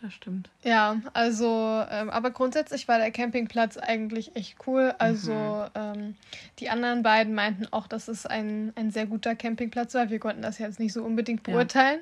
[0.02, 0.50] Das stimmt.
[0.64, 4.94] Ja, also, ähm, aber grundsätzlich war der Campingplatz eigentlich echt cool.
[4.98, 5.70] Also, Mhm.
[5.76, 6.16] ähm,
[6.60, 10.10] die anderen beiden meinten auch, dass es ein, ein sehr guter Campingplatz war.
[10.10, 11.54] Wir konnten das jetzt nicht so unbedingt Ja.
[11.54, 12.00] beurteilen.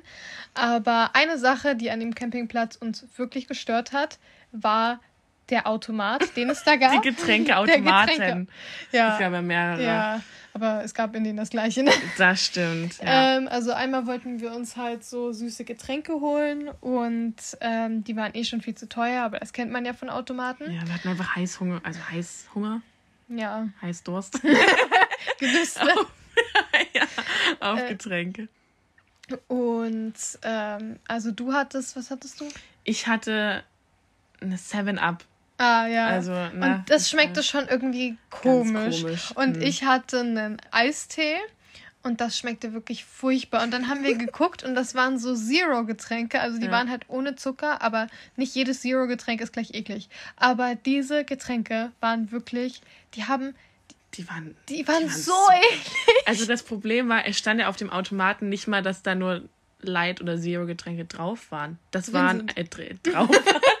[0.54, 4.18] Aber eine Sache, die an dem Campingplatz uns wirklich gestört hat,
[4.52, 5.00] war
[5.50, 6.92] der Automat, den es da gab.
[7.02, 8.14] Die Getränkeautomaten.
[8.18, 8.52] Getränke.
[8.88, 9.82] Es ja, gab ja mehrere.
[9.82, 10.20] ja,
[10.52, 11.82] aber es gab in denen das gleiche.
[11.84, 11.90] Ne?
[12.18, 12.98] Das stimmt.
[12.98, 13.36] Ja.
[13.38, 18.34] Ähm, also einmal wollten wir uns halt so süße Getränke holen und ähm, die waren
[18.34, 20.64] eh schon viel zu teuer, aber das kennt man ja von Automaten.
[20.70, 22.82] ja, wir hatten einfach Heißhunger, also Heißhunger,
[23.28, 24.40] Ja, Heißdurst.
[25.38, 25.86] Gelüste.
[26.94, 27.02] ja,
[27.60, 28.48] auf Äh, Getränke.
[29.46, 32.48] Und ähm, also du hattest, was hattest du?
[32.84, 33.62] Ich hatte
[34.40, 35.24] eine 7-Up.
[35.58, 36.06] Ah ja.
[36.06, 39.02] Also, na, und das schmeckte schon irgendwie komisch.
[39.02, 39.32] komisch.
[39.34, 39.62] Und Mhm.
[39.62, 41.34] ich hatte einen Eistee
[42.04, 43.64] und das schmeckte wirklich furchtbar.
[43.64, 46.40] Und dann haben wir geguckt und das waren so Zero-Getränke.
[46.40, 46.70] Also die Ja.
[46.72, 50.08] waren halt ohne Zucker, aber nicht jedes Zero-Getränk ist gleich eklig.
[50.36, 52.80] Aber diese Getränke waren wirklich,
[53.14, 53.56] die haben,
[54.14, 55.92] Die waren, die waren, waren so so- eklig.
[56.26, 59.42] Also das Problem war, es stand ja auf dem Automaten nicht mal, dass da nur
[59.80, 61.78] Light- oder Zero-Getränke drauf waren.
[61.90, 63.28] Das Drin waren äh, dr drauf.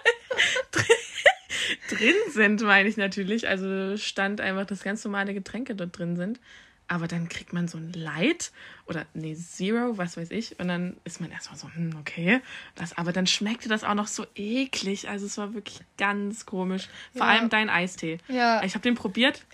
[1.90, 3.48] drin sind, meine ich natürlich.
[3.48, 6.40] Also stand einfach, dass ganz normale Getränke dort drin sind.
[6.90, 8.50] Aber dann kriegt man so ein Light
[8.86, 10.58] oder nee, Zero, was weiß ich.
[10.58, 12.40] Und dann ist man erstmal so, hm, okay.
[12.76, 15.06] Das, aber dann schmeckte das auch noch so eklig.
[15.10, 16.88] Also es war wirklich ganz komisch.
[17.14, 17.32] Vor Ja.
[17.32, 18.16] allem dein Eistee.
[18.28, 18.62] Ja.
[18.64, 19.44] Ich habe den probiert.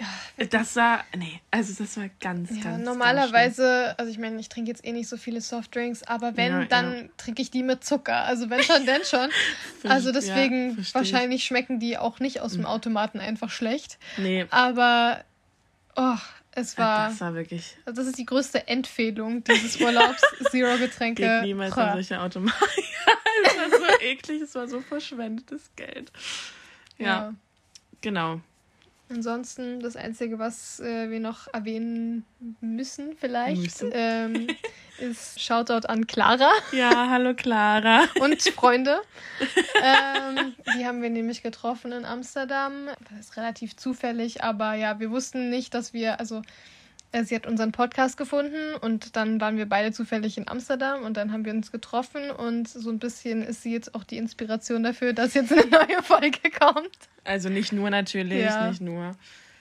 [0.51, 4.71] Das war, nee, also das war ganz, Ja, ganz normalerweise, also ich meine, ich trinke
[4.71, 7.09] jetzt eh nicht so viele Softdrinks, aber wenn, Ja, dann ja.
[7.17, 8.19] trinke ich die mit Zucker.
[8.25, 9.29] Also wenn schon, denn schon.
[9.89, 13.99] Also ja, deswegen, wahrscheinlich schmecken die auch nicht aus dem Automaten einfach schlecht.
[14.17, 14.25] ganz.
[14.25, 15.25] Nee, Aber,
[15.97, 16.17] oh,
[16.57, 20.23] es war, das war wirklich, also das ist die größte Empfehlung dieses Urlaubs.
[20.51, 21.23] Zero-Getränke.
[21.23, 22.59] geht niemals an solche Automaten.
[23.45, 26.13] es war so eklig, es war so verschwendetes Geld.
[26.99, 27.35] Ja,
[28.01, 28.41] genau.
[29.11, 32.25] Ansonsten das Einzige, was äh, wir noch erwähnen
[32.61, 33.91] müssen vielleicht, Müssen.
[33.93, 34.47] Ähm,
[34.99, 38.05] ist Shoutout an Clara Ja, hallo Clara.
[38.21, 39.01] und Freunde.
[39.83, 42.89] ähm, die haben wir nämlich getroffen in Amsterdam.
[43.11, 46.41] Das ist relativ zufällig, aber ja, wir wussten nicht, dass wir, also
[47.23, 51.31] sie hat unseren Podcast gefunden und dann waren wir beide zufällig in Amsterdam und dann
[51.33, 55.13] haben wir uns getroffen und so ein bisschen ist sie jetzt auch die Inspiration dafür,
[55.13, 56.91] dass jetzt eine neue Folge kommt.
[57.23, 58.69] Also nicht nur natürlich, Ja.
[58.69, 59.15] nicht nur.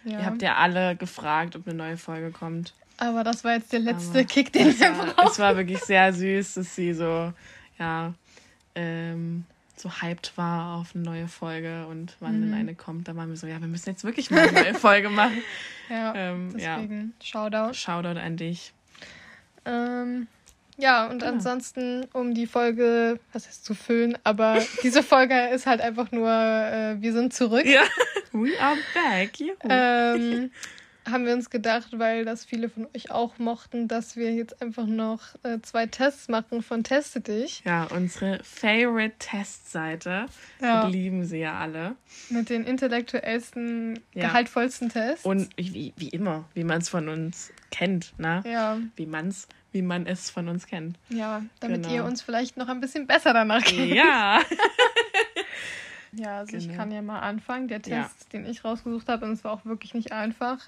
[0.05, 0.19] Ja.
[0.19, 2.73] Ihr habt ja alle gefragt, ob eine neue Folge kommt.
[2.97, 5.27] Aber das war jetzt der letzte Aber Kick, den wir war, brauchen.
[5.31, 7.31] es war wirklich sehr süß, dass sie so,
[7.77, 8.13] ja,
[8.75, 13.29] ähm, so hyped war auf eine neue Folge und wann denn eine kommt, da waren
[13.29, 15.37] wir so, ja, wir müssen jetzt wirklich mal eine neue Folge machen.
[15.89, 16.75] Ja, Ähm, ja.
[16.77, 17.73] deswegen Shoutout.
[17.73, 18.71] Shoutout an dich.
[19.65, 20.27] Ähm,
[20.77, 21.33] ja, und Genau.
[21.33, 26.29] ansonsten, um die Folge, was heißt zu füllen, aber diese Folge ist halt einfach nur,
[26.29, 27.65] äh, wir sind zurück.
[27.65, 27.83] Ja,
[28.31, 29.33] we are back.
[29.69, 30.51] Ähm,
[31.09, 34.85] haben wir uns gedacht, weil das viele von euch auch mochten, dass wir jetzt einfach
[34.85, 37.61] noch äh, zwei Tests machen von Teste dich.
[37.65, 40.27] Ja, unsere Favorite Testseite.
[40.61, 40.87] Ja.
[40.87, 41.95] Lieben sie ja alle.
[42.29, 44.27] Mit den intellektuellsten, Ja.
[44.27, 45.25] gehaltvollsten Tests.
[45.25, 48.41] Und wie, wie immer, wie man es von uns kennt, ne?
[48.45, 50.97] ja, Wie man's, wie man es von uns kennt.
[51.09, 51.95] ja, damit Genau.
[51.95, 53.93] ihr uns vielleicht noch ein bisschen besser danach kennt.
[53.93, 54.39] Ja.
[56.15, 56.77] Ja, also ich Genau.
[56.77, 57.67] kann ja mal anfangen.
[57.67, 58.07] Der Test, Ja.
[58.33, 60.67] den ich rausgesucht habe, und es war auch wirklich nicht einfach,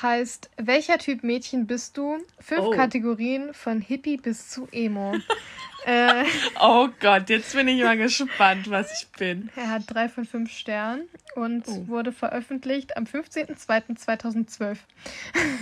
[0.00, 2.18] heißt, welcher Typ Mädchen bist du?
[2.38, 2.70] Fünf Oh.
[2.70, 5.14] Kategorien von Hippie bis zu Emo.
[5.86, 6.24] äh,
[6.60, 9.50] Oh Gott, jetzt bin ich mal gespannt, was ich bin.
[9.56, 11.88] er hat drei von fünf Sternen und Oh.
[11.88, 14.78] wurde veröffentlicht am 15.02.2012.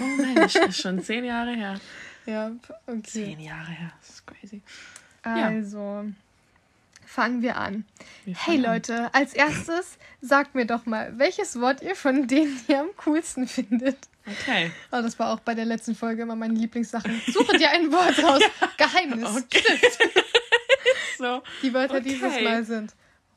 [0.00, 1.80] Oh Mensch, das ist schon zehn Jahre her.
[2.26, 2.52] Ja,
[2.86, 3.02] okay.
[3.02, 3.90] Zehn Jahre her.
[4.02, 4.60] Das ist crazy.
[5.22, 6.04] Also,
[7.10, 7.84] fangen wir an.
[8.24, 8.72] Wir Hey fangen an.
[8.74, 13.48] Leute, als erstes sagt mir doch mal, welches Wort ihr von denen hier am coolsten
[13.48, 13.98] findet.
[14.26, 14.70] Okay.
[14.92, 17.20] Oh, das war auch bei der letzten Folge immer meine Lieblingssachen.
[17.26, 18.42] Suche dir ein Wort raus.
[18.76, 19.28] Geheimnis.
[19.36, 19.80] Okay.
[21.18, 21.42] so.
[21.62, 22.04] Die Wörter Okay.
[22.10, 22.94] dieses Mal sind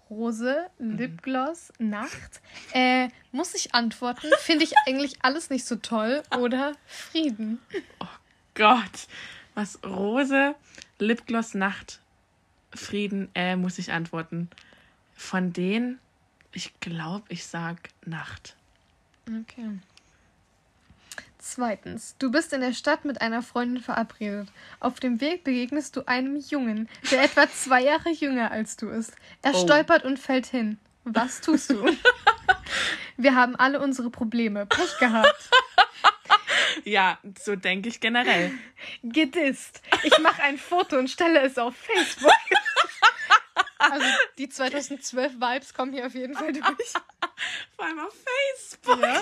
[0.09, 2.41] Rose, Lipgloss, Nacht.
[2.73, 4.27] Äh, muss ich antworten?
[4.41, 6.21] Finde ich eigentlich alles nicht so toll.
[6.37, 7.59] Oder Frieden.
[8.53, 9.07] Gott.
[9.55, 9.79] Was?
[9.83, 10.53] Rose,
[10.99, 12.01] Lipgloss, Nacht,
[12.73, 14.49] Frieden, äh, muss ich antworten.
[15.15, 15.99] Von denen,
[16.51, 18.55] ich glaube, ich sag Nacht.
[19.27, 19.79] Okay.
[21.39, 24.47] Zweitens, du bist in der Stadt mit einer Freundin verabredet.
[24.79, 29.13] Auf dem Weg begegnest du einem Jungen, der etwa zwei Jahre jünger als du ist.
[29.41, 29.63] Er Oh.
[29.63, 30.77] stolpert und fällt hin.
[31.03, 31.85] Was tust du?
[33.17, 34.65] Wir haben alle unsere Probleme.
[34.65, 35.49] Pech gehabt.
[36.85, 38.51] Ja, so denke ich generell.
[39.03, 39.81] Gedisst.
[40.03, 42.31] Ich mache ein Foto und stelle es auf Facebook.
[43.93, 44.05] Also
[44.39, 46.63] die 2012 Vibes kommen hier auf jeden Fall durch.
[47.75, 48.15] Vor allem auf
[48.57, 48.99] Facebook.
[48.99, 49.21] Ja.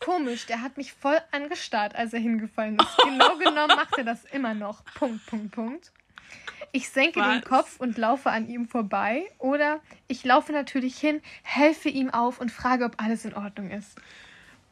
[0.00, 2.96] Komisch, der hat mich voll angestarrt, als er hingefallen ist.
[3.04, 4.84] Genau genommen macht er das immer noch.
[4.94, 5.92] Punkt, Punkt, Punkt.
[6.72, 7.44] Ich senke den Was?
[7.44, 9.30] Kopf und laufe an ihm vorbei.
[9.38, 13.96] Oder ich laufe natürlich hin, helfe ihm auf und frage, ob alles in Ordnung ist.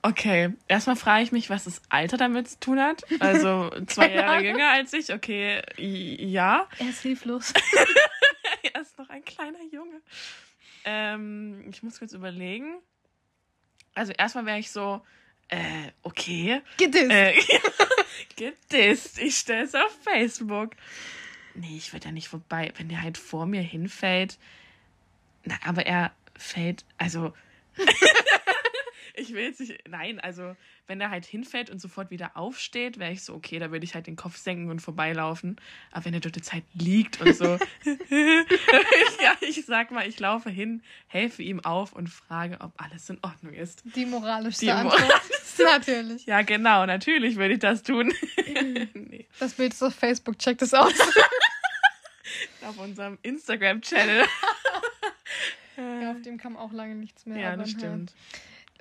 [0.03, 3.05] Okay, erstmal frage ich mich, was das Alter damit zu tun hat.
[3.21, 5.13] Also zwei Jahre jünger als ich.
[5.13, 6.67] Okay, ja.
[6.79, 7.53] Er ist hilflos.
[8.75, 10.01] Er ist noch ein kleiner Junge.
[10.85, 12.79] Ähm, ich muss kurz überlegen.
[13.95, 15.01] Also erstmal wäre ich so,
[15.49, 16.63] äh, okay.
[16.77, 17.11] Gedisst.
[17.11, 17.35] Äh,
[18.37, 19.19] gedisst.
[19.19, 20.73] Ich stelle es auf Facebook.
[21.55, 22.73] Nee, ich werde ja nicht vorbei.
[22.77, 24.39] Wenn der halt vor mir hinfällt.
[25.45, 27.33] Na, aber er fällt, also.
[29.17, 29.89] ich will jetzt nicht.
[29.89, 33.71] Nein, also, wenn er halt hinfällt und sofort wieder aufsteht, wäre ich so, okay, da
[33.71, 35.57] würde ich halt den Kopf senken und vorbeilaufen.
[35.91, 37.45] Aber wenn er dort die Zeit liegt und so.
[38.11, 43.19] ja, ich sag mal, ich laufe hin, helfe ihm auf und frage, ob alles in
[43.23, 43.83] Ordnung ist.
[43.97, 45.03] Die moralischste Die Antwort.
[45.59, 46.27] Natürlich.
[46.27, 48.13] Ja, genau, natürlich würde ich das tun.
[48.95, 50.93] nee, Das Bild ist auf Facebook, checkt es aus.
[52.63, 54.27] auf unserem Instagram-Channel.
[55.79, 57.39] Ja, auf dem kam auch lange nichts mehr.
[57.39, 58.13] Ja, das stimmt.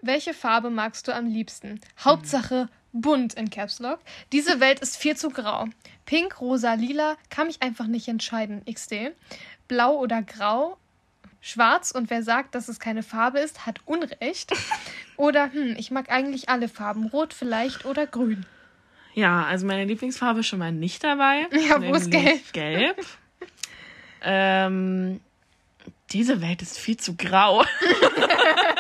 [0.02, 1.80] Welche Farbe magst du am liebsten?
[2.04, 4.00] Hauptsache bunt in Caps Lock.
[4.32, 5.68] Diese Welt ist viel zu grau.
[6.06, 8.64] Pink, rosa, lila kann mich einfach nicht entscheiden.
[8.72, 9.12] XD.
[9.68, 10.78] Blau oder grau?
[11.42, 14.52] Schwarz und wer sagt, dass es keine Farbe ist, hat Unrecht.
[15.18, 17.06] Oder hm, ich mag eigentlich alle Farben.
[17.06, 18.46] Rot vielleicht oder grün.
[19.14, 21.48] Ja, also meine Lieblingsfarbe ist schon mal nicht dabei.
[21.52, 22.98] Ja, wo ist nämlich Gelb.
[24.24, 25.22] ähm,
[26.10, 27.64] diese Welt ist viel zu grau.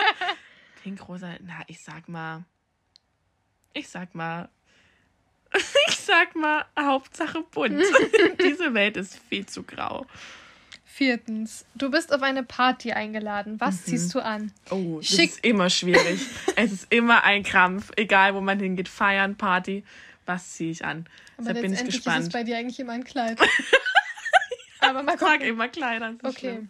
[0.85, 2.43] Pink, rosa, na, ich sag mal.
[3.73, 4.49] Ich sag mal.
[5.87, 7.81] Ich sag mal, Hauptsache bunt.
[8.43, 10.05] Diese Welt ist viel zu grau.
[10.83, 13.59] Viertens, du bist auf eine Party eingeladen.
[13.59, 13.89] Was Mhm.
[13.89, 14.51] ziehst du an?
[14.69, 15.31] Oh, das Schick.
[15.31, 16.21] ist immer schwierig.
[16.55, 19.83] es ist immer ein Krampf, egal wo man hingeht, feiern, Party.
[20.27, 21.07] Was ziehe ich an?
[21.37, 22.33] Aber Deshalb bin ich letztendlich ist es gespannt.
[22.33, 23.39] bei dir eigentlich immer ein Kleid.
[24.81, 25.47] Aber mal Ich trage gucken.
[25.47, 26.13] immer Kleider.
[26.21, 26.37] Okay.
[26.37, 26.69] schlimm.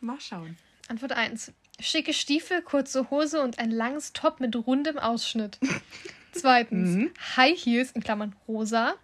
[0.00, 0.56] Mal schauen.
[0.88, 1.52] Antwort 1.
[1.82, 5.58] Schicke Stiefel, kurze Hose und ein langes Top mit rundem Ausschnitt.
[6.32, 6.90] Zweitens.
[6.90, 7.10] Mhm.
[7.36, 8.94] High Heels in Klammern rosa.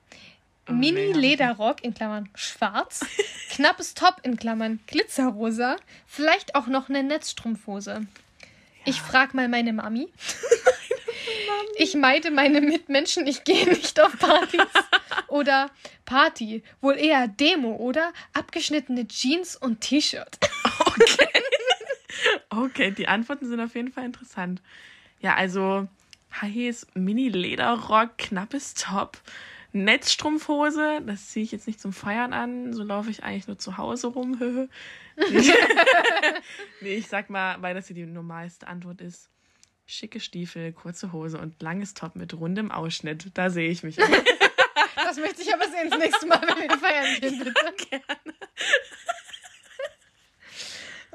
[0.69, 3.01] Oh, Mini-Lederrock in Klammern schwarz.
[3.51, 5.77] Knappes Top in Klammern glitzerrosa.
[6.07, 8.07] Vielleicht auch noch eine Netzstrumpfhose.
[8.85, 10.09] Ich frag mal meine Mami.
[11.81, 14.61] Ich meide meine Mitmenschen, ich gehe nicht auf Partys.
[15.29, 15.71] Oder
[16.05, 20.38] Party, wohl eher Demo oder abgeschnittene Jeans und T-Shirt.
[20.81, 21.29] Okay.
[22.51, 24.63] Okay, die Antworten sind auf jeden Fall interessant.
[25.21, 25.89] Ja, also
[26.41, 29.19] High Heels, Mini-Lederrock, knappes Top,
[29.73, 31.01] Netzstrumpfhose.
[31.07, 32.73] Das ziehe ich jetzt nicht zum Feiern an.
[32.73, 34.69] So laufe ich eigentlich nur zu Hause rum.
[36.81, 39.29] nee, ich sag mal, weil das hier die normalste Antwort ist.
[39.87, 43.31] Schicke Stiefel, kurze Hose und langes Top mit rundem Ausschnitt.
[43.35, 43.99] Da sehe ich mich.
[43.99, 44.19] Immer.
[44.97, 47.55] Das möchte ich aber sehen das nächste Mal, wenn wir feiern gehen, bitte.
[47.65, 48.35] Ja, gerne.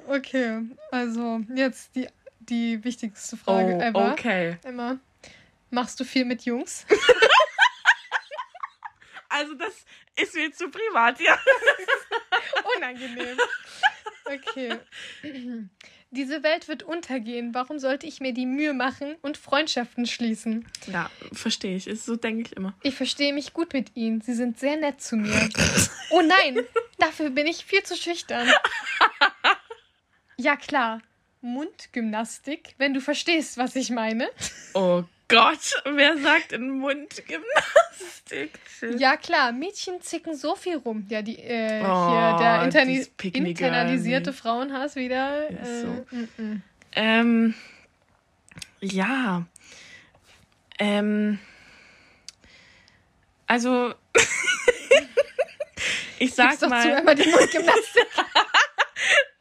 [0.08, 0.60] Okay,
[0.92, 2.08] also jetzt die,
[2.39, 4.12] die wichtigste Frage Oh, ever.
[4.12, 4.58] okay.
[4.63, 4.98] Emma,
[5.70, 6.86] machst du viel mit Jungs?
[9.36, 9.74] Also das
[10.16, 11.36] ist mir zu privat, ja.
[12.78, 13.36] Unangenehm.
[14.26, 14.78] Okay.
[16.12, 17.52] Diese Welt wird untergehen.
[17.56, 20.68] Warum sollte ich mir die Mühe machen und Freundschaften schließen?
[20.86, 21.86] Ja, verstehe ich.
[22.00, 22.76] So denke ich immer.
[22.84, 24.22] Ich verstehe mich gut mit ihnen.
[24.22, 25.50] Sie sind sehr nett zu mir.
[26.12, 26.60] Oh nein,
[27.00, 28.48] dafür bin ich viel zu schüchtern.
[30.43, 30.99] Ja klar,
[31.39, 34.29] Mundgymnastik, wenn du verstehst, was ich meine.
[34.73, 38.60] Oh Gott, wer sagt in Mundgymnastik?
[38.97, 41.06] Ja klar, Mädchen zicken so viel rum.
[41.08, 44.34] Ja, die äh, Oh, hier der interni internalisierte.
[44.34, 45.49] Frauenhass wieder.
[45.49, 46.06] Ja, Äh, so.
[46.12, 46.62] mm, mm.
[46.95, 47.53] Ähm,
[48.82, 49.45] ja.
[50.77, 51.39] Ähm,
[53.47, 53.93] also,
[56.19, 58.08] ich sag Gib's doch zu, mal, einmal die Mundgymnastik.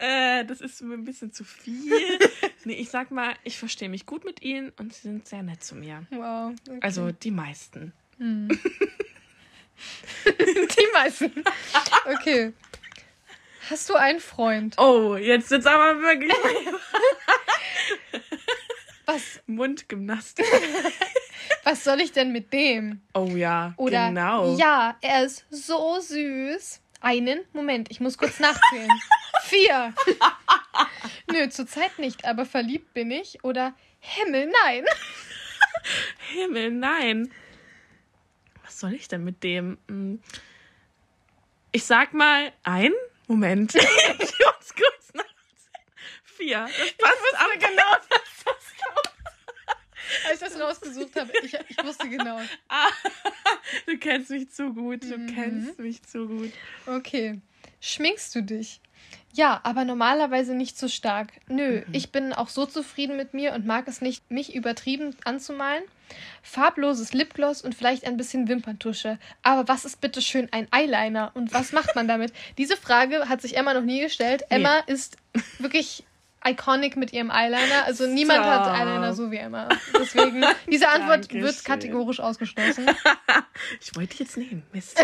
[0.03, 1.91] äh, das ist mir ein bisschen zu viel.
[2.65, 5.63] nee, ich sag mal, ich verstehe mich gut mit ihnen und sie sind sehr nett
[5.63, 6.05] zu mir.
[6.11, 6.53] wow.
[6.67, 6.79] Okay.
[6.81, 7.93] Also die meisten.
[8.17, 8.49] Hm.
[10.25, 11.31] die meisten.
[12.05, 12.53] Okay.
[13.69, 14.77] Hast du einen Freund?
[14.77, 16.33] Oh, jetzt wird's aber wirklich
[19.05, 20.45] Was, Mundgymnastik.
[21.63, 23.01] was soll ich denn mit dem?
[23.13, 24.57] Oh ja, Oder genau.
[24.57, 26.81] ja, er ist so süß.
[27.03, 28.89] Einen, Moment, ich muss kurz nachzählen.
[29.43, 29.93] Vier.
[31.29, 33.43] Nö, zurzeit nicht, aber verliebt bin ich.
[33.43, 34.85] Oder Himmel, nein.
[36.31, 37.33] Himmel, nein.
[38.63, 39.77] Was soll ich denn mit dem?
[39.89, 40.21] Hm.
[41.73, 42.93] Ich sag mal ein.
[43.27, 43.75] Moment.
[43.75, 45.33] ich muss kurz nachzählen.
[46.23, 46.69] Vier.
[46.69, 47.95] Das passt aber genau.
[48.09, 48.62] dass das.
[50.29, 52.39] Als ich das rausgesucht habe, ich, ich wusste genau.
[52.69, 52.89] Ah,
[53.87, 55.03] du kennst mich zu gut.
[55.03, 55.33] Du Mhm.
[55.33, 56.51] kennst mich zu gut.
[56.85, 57.39] Okay.
[57.79, 58.79] Schminkst du dich?
[59.33, 61.31] Ja, aber normalerweise nicht so stark.
[61.47, 61.93] Nö, Mhm.
[61.93, 65.83] ich bin auch so zufrieden mit mir und mag es nicht, mich übertrieben anzumalen.
[66.43, 69.17] Farbloses Lipgloss und vielleicht ein bisschen Wimperntusche.
[69.41, 72.31] Aber was ist bitte schön ein Eyeliner und was macht man damit?
[72.57, 74.43] Diese Frage hat sich Emma noch nie gestellt.
[74.49, 74.57] Nee.
[74.57, 75.17] Emma ist
[75.59, 76.03] wirklich
[76.45, 77.85] iconic mit ihrem Eyeliner.
[77.85, 78.67] Also niemand hat.
[78.79, 79.69] Eyeliner so wie Emma.
[79.99, 82.87] Deswegen, diese Antwort wird kategorisch ausgeschlossen.
[83.79, 84.63] Ich wollte jetzt nehmen.
[84.73, 84.99] Mist.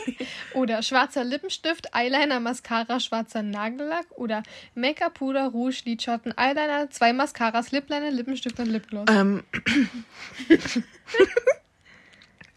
[0.54, 4.42] Oder schwarzer Lippenstift, Eyeliner, Mascara, schwarzer Nagellack oder
[4.74, 9.06] Make-up, Puder, Rouge, Lidschatten, Eyeliner, zwei Mascaras, Lipliner, Lippenstift und Lipgloss.
[9.08, 9.42] ähm.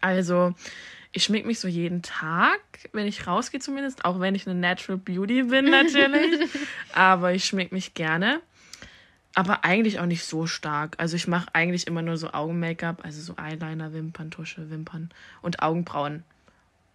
[0.00, 0.54] also,
[1.12, 2.60] ich schmink mich so jeden Tag,
[2.92, 6.48] wenn ich rausgehe zumindest, auch wenn ich eine Natural Beauty bin natürlich.
[6.92, 8.40] Aber ich schmink mich gerne.
[9.34, 10.96] Aber eigentlich auch nicht so stark.
[10.98, 15.10] Also ich mache eigentlich immer nur so Augen-Make-up, also so Eyeliner, Wimperntusche, Wimpern
[15.42, 16.24] und Augenbrauen.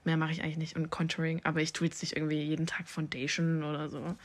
[0.03, 0.75] Mehr mache ich eigentlich nicht.
[0.75, 4.15] Und Contouring, aber ich tue jetzt nicht irgendwie jeden Tag Foundation oder so.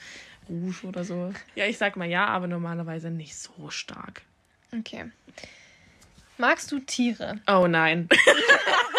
[0.48, 1.32] Rouge oder so.
[1.54, 4.22] Ja, ich sag mal ja, aber normalerweise nicht so stark.
[4.76, 5.10] Okay.
[6.38, 7.40] Magst du Tiere?
[7.46, 8.08] Oh nein.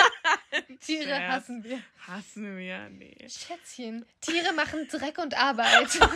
[0.82, 1.34] Tiere Scherz.
[1.34, 1.80] hassen wir.
[2.08, 3.16] Hassen wir, nee.
[3.28, 6.00] Schätzchen, Tiere machen Dreck und Arbeit.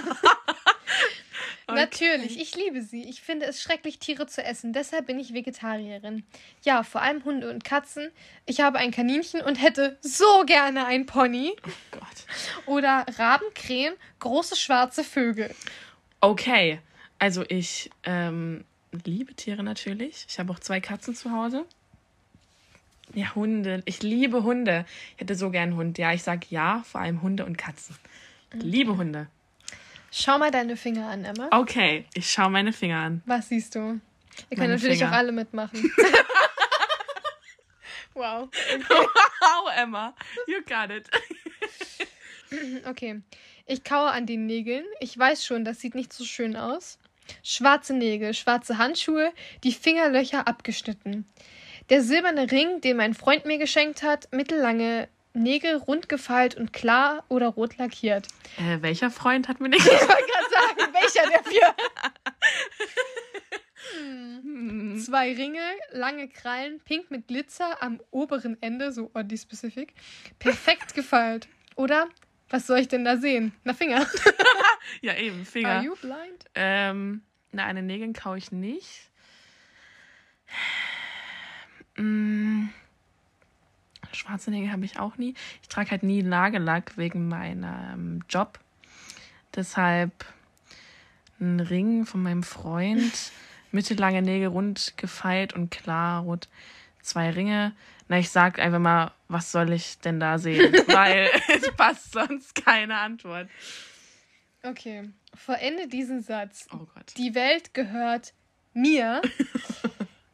[1.68, 3.04] Natürlich, ich liebe sie.
[3.04, 4.72] Ich finde es schrecklich, Tiere zu essen.
[4.72, 6.24] Deshalb bin ich Vegetarierin.
[6.64, 8.12] Ja, vor allem Hunde und Katzen.
[8.46, 11.56] Ich habe ein Kaninchen und hätte so gerne ein Pony.
[11.66, 12.66] Oh Gott.
[12.68, 15.54] Oder Raben, Krähen, große schwarze Vögel.
[16.22, 16.80] Okay,
[17.18, 18.64] also ich ähm,
[19.04, 20.26] liebe Tiere natürlich.
[20.30, 21.66] Ich habe auch zwei Katzen zu Hause.
[23.14, 23.82] Ja, Hunde.
[23.86, 24.86] Ich liebe Hunde.
[25.16, 25.98] Ich hätte so gern einen Hund.
[25.98, 27.96] Ja, ich sag ja, vor allem Hunde und Katzen.
[28.52, 29.28] Liebe Hunde.
[30.12, 31.50] Schau mal deine Finger an, Emma.
[31.52, 33.22] Okay, ich schaue meine Finger an.
[33.26, 33.80] Was siehst du?
[33.80, 34.00] Ihr
[34.50, 35.12] könnt Meine natürlich Finger.
[35.12, 35.84] auch alle mitmachen.
[38.14, 38.50] wow.
[38.90, 40.14] Wow, Emma,
[40.48, 41.10] you got it.
[42.88, 43.22] Okay.
[43.66, 44.86] Ich kaue an den Nägeln.
[45.02, 47.00] Ich weiß schon, das sieht nicht so schön aus.
[47.44, 51.26] Schwarze Nägel, schwarze Handschuhe, die Fingerlöcher abgeschnitten.
[51.90, 57.26] Der silberne Ring, den mein Freund mir geschenkt hat, mittellange Nägel rund gefeilt und klar
[57.28, 58.28] oder rot lackiert.
[58.58, 61.76] Äh, welcher Freund hat mir nicht Ich wollte gerade sagen, welcher der vier?
[63.94, 64.98] Hm.
[65.00, 65.62] Zwei Ringe,
[65.92, 69.94] lange Krallen, pink mit Glitzer am oberen Ende, so oddly specific.
[70.40, 71.48] Perfekt gefeilt.
[71.76, 72.08] Oder?
[72.50, 73.54] Was soll ich denn da sehen?
[73.64, 74.06] Na, Finger.
[75.02, 75.82] Ja, eben, Are Finger.
[75.82, 76.46] you blind?
[76.54, 79.10] Ähm, na, eine Nägeln kaue ich nicht.
[81.98, 82.70] Mm,
[84.12, 85.34] schwarze Nägel habe ich auch nie.
[85.62, 88.60] Ich trage halt nie Nagellack wegen meinem Job.
[89.56, 90.26] Deshalb
[91.40, 93.32] ein Ring von meinem Freund.
[93.72, 96.48] Mittellange Nägel rund gefeilt und klar rot.
[97.02, 97.74] Zwei Ringe.
[98.08, 100.74] Na, ich sag einfach mal, was soll ich denn da sehen?
[100.88, 103.50] Weil es passt sonst keine Antwort.
[104.64, 105.10] Okay.
[105.36, 106.68] Vollende diesen Satz.
[106.74, 107.14] Oh Gott.
[107.18, 108.34] Die Welt gehört
[108.74, 109.22] mir.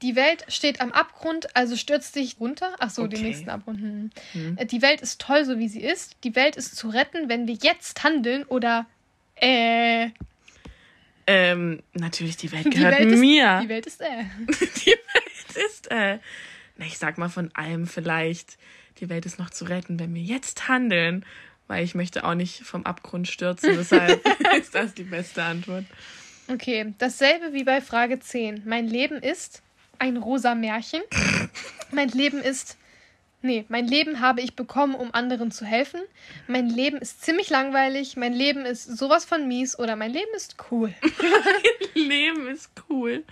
[0.02, 2.74] Die Welt steht am Abgrund, also stürzt dich runter.
[2.80, 3.28] Ach so, den Okay.
[3.30, 3.80] nächsten Abgrund.
[3.80, 4.10] Hm.
[4.34, 4.58] Hm.
[4.58, 6.16] Äh, Die Welt ist toll, so wie sie ist.
[6.24, 8.86] Die Welt ist zu retten, wenn wir jetzt handeln oder
[9.36, 10.10] äh,
[11.28, 13.60] Ähm, natürlich, die Welt Die gehört Welt ist- mir.
[13.64, 14.06] die Welt ist äh.
[14.48, 16.18] Die Welt ist, äh,
[16.78, 18.58] na, ich sag mal von allem vielleicht.
[19.00, 21.26] Die Welt ist noch zu retten, wenn wir jetzt handeln.
[21.68, 23.76] Weil ich möchte auch nicht vom Abgrund stürzen.
[23.78, 24.20] Deshalb
[24.60, 25.86] ist das die beste Antwort.
[26.50, 28.64] Okay, dasselbe wie bei Frage 10.
[28.66, 29.62] Mein Leben ist
[30.02, 31.02] ein rosa Märchen.
[31.92, 32.78] mein Leben ist.
[33.44, 36.02] Nee, mein Leben habe ich bekommen, um anderen zu helfen.
[36.48, 38.18] Mein Leben ist ziemlich langweilig.
[38.18, 40.94] Mein Leben ist sowas von mies oder mein Leben ist cool.
[41.94, 43.24] Leben ist cool.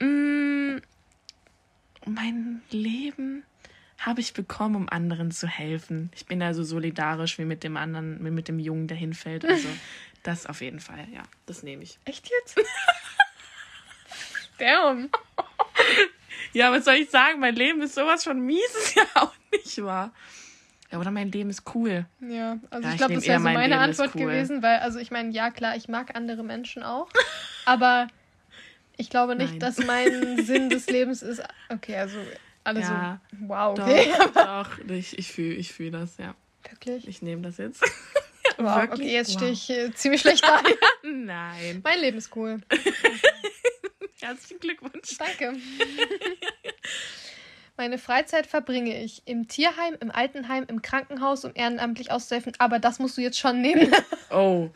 [0.00, 0.78] Mm,
[2.06, 3.44] mein Leben
[3.98, 6.10] habe ich bekommen, um anderen zu helfen.
[6.14, 9.44] Ich bin da so solidarisch wie mit dem anderen, wie mit dem Jungen, der hinfällt.
[9.44, 9.68] Also
[10.24, 11.98] das auf jeden Fall, ja, das nehme ich.
[12.04, 12.60] Echt jetzt?
[14.58, 15.08] Damn.
[16.54, 17.40] Ja, was soll ich sagen?
[17.40, 20.12] Mein Leben ist sowas von mies, ist ja auch nicht wahr.
[20.90, 22.04] Ja, oder mein Leben ist cool.
[22.20, 24.20] Ja, also Ja, ich ich glaube, das wäre so mein meine Leben Antwort cool.
[24.26, 27.08] gewesen, weil, also ich meine, ja klar, ich mag andere Menschen auch,
[27.64, 28.06] aber
[28.98, 29.60] ich glaube nicht, Nein.
[29.60, 31.42] dass mein Sinn des Lebens ist.
[31.70, 32.18] Okay, also
[32.64, 34.12] alle Ja, so, wow, Doch, okay.
[34.34, 36.34] doch, ich, ich fühle ich fühl das, ja.
[36.68, 37.08] Wirklich?
[37.08, 37.82] Ich nehme das jetzt.
[38.58, 39.36] Wow, okay, jetzt Wow.
[39.38, 40.60] stehe ich äh, ziemlich schlecht da.
[41.02, 41.80] Nein.
[41.82, 42.60] mein Leben ist cool.
[44.22, 45.18] Herzlichen Glückwunsch.
[45.18, 45.54] Danke.
[47.78, 52.52] Meine Freizeit verbringe ich im Tierheim, im Altenheim, im Krankenhaus, um ehrenamtlich auszuhelfen.
[52.58, 53.92] Aber das musst du jetzt schon nehmen.
[54.34, 54.70] Oh,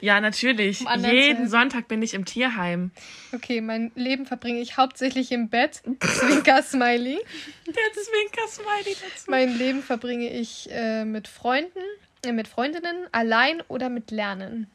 [0.00, 0.86] ja, natürlich.
[0.86, 1.48] Um Jeden.
[1.48, 2.92] Sonntag bin ich im Tierheim.
[3.32, 5.82] Okay, mein Leben verbringe ich hauptsächlich im Bett.
[5.98, 7.18] Zwinker Smiley.
[7.66, 9.24] Der Zwinker-Smiley dazu.
[9.26, 11.82] Mein Leben verbringe ich äh, mit Freunden,
[12.24, 14.70] äh, mit Freundinnen, allein oder mit Lernen.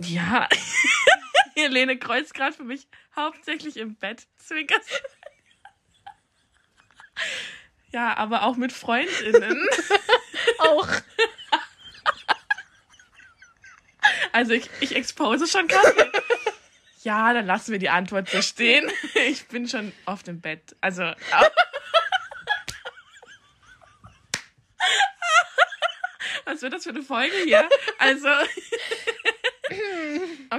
[0.00, 0.48] Ja.
[1.54, 2.86] Helene kreuzt gerade für mich
[3.16, 4.26] hauptsächlich im Bett.
[4.36, 4.76] Zwinker.
[7.90, 9.66] Ja, aber auch mit FreundInnen.
[10.58, 10.88] Auch.
[14.32, 16.12] Also ich, ich expose schon gerade.
[17.02, 18.90] Ja, dann lassen wir die Antwort so stehen.
[19.14, 20.76] Ich bin schon oft im Bett.
[20.82, 21.12] Also.
[26.44, 27.68] Was wird das für eine Folge hier?
[27.98, 28.28] Also.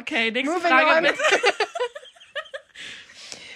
[0.10, 1.42] Okay, nächste Moving Frage bitte.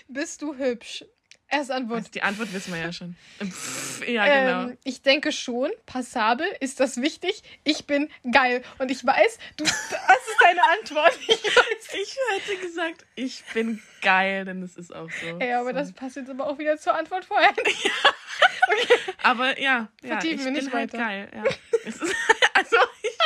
[0.08, 1.04] Bist du hübsch?
[1.50, 1.98] Erste Antwort.
[2.00, 3.16] Also die Antwort wissen wir ja schon.
[3.44, 4.70] Pff, ja, genau.
[4.70, 7.42] Ähm, ich denke schon, passabel, ist das wichtig?
[7.64, 8.64] Ich bin geil.
[8.78, 11.18] Und ich weiß, du, das ist deine Antwort.
[11.28, 11.94] Ich weiß.
[11.94, 15.40] Ich hätte gesagt, ich bin geil, denn das ist auch so.
[15.40, 15.78] Ey, aber so.
[15.78, 17.54] das passt jetzt aber auch wieder zur Antwort vorher.
[19.24, 21.04] Aber ja, ja Vertiefen ich wir bin nicht halt weiter.
[21.04, 21.30] geil.
[21.34, 21.44] Ja.
[21.86, 22.16] Es ist,
[22.54, 23.18] also ich,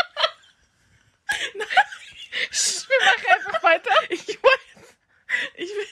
[2.90, 3.92] Wir machen einfach weiter.
[4.10, 4.96] Ich weiß,
[5.56, 5.86] ich will,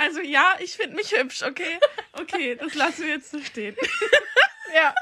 [0.00, 1.78] also ja, ich finde mich hübsch, okay,
[2.12, 3.76] okay, das lassen wir jetzt so stehen.
[4.74, 4.94] Ja.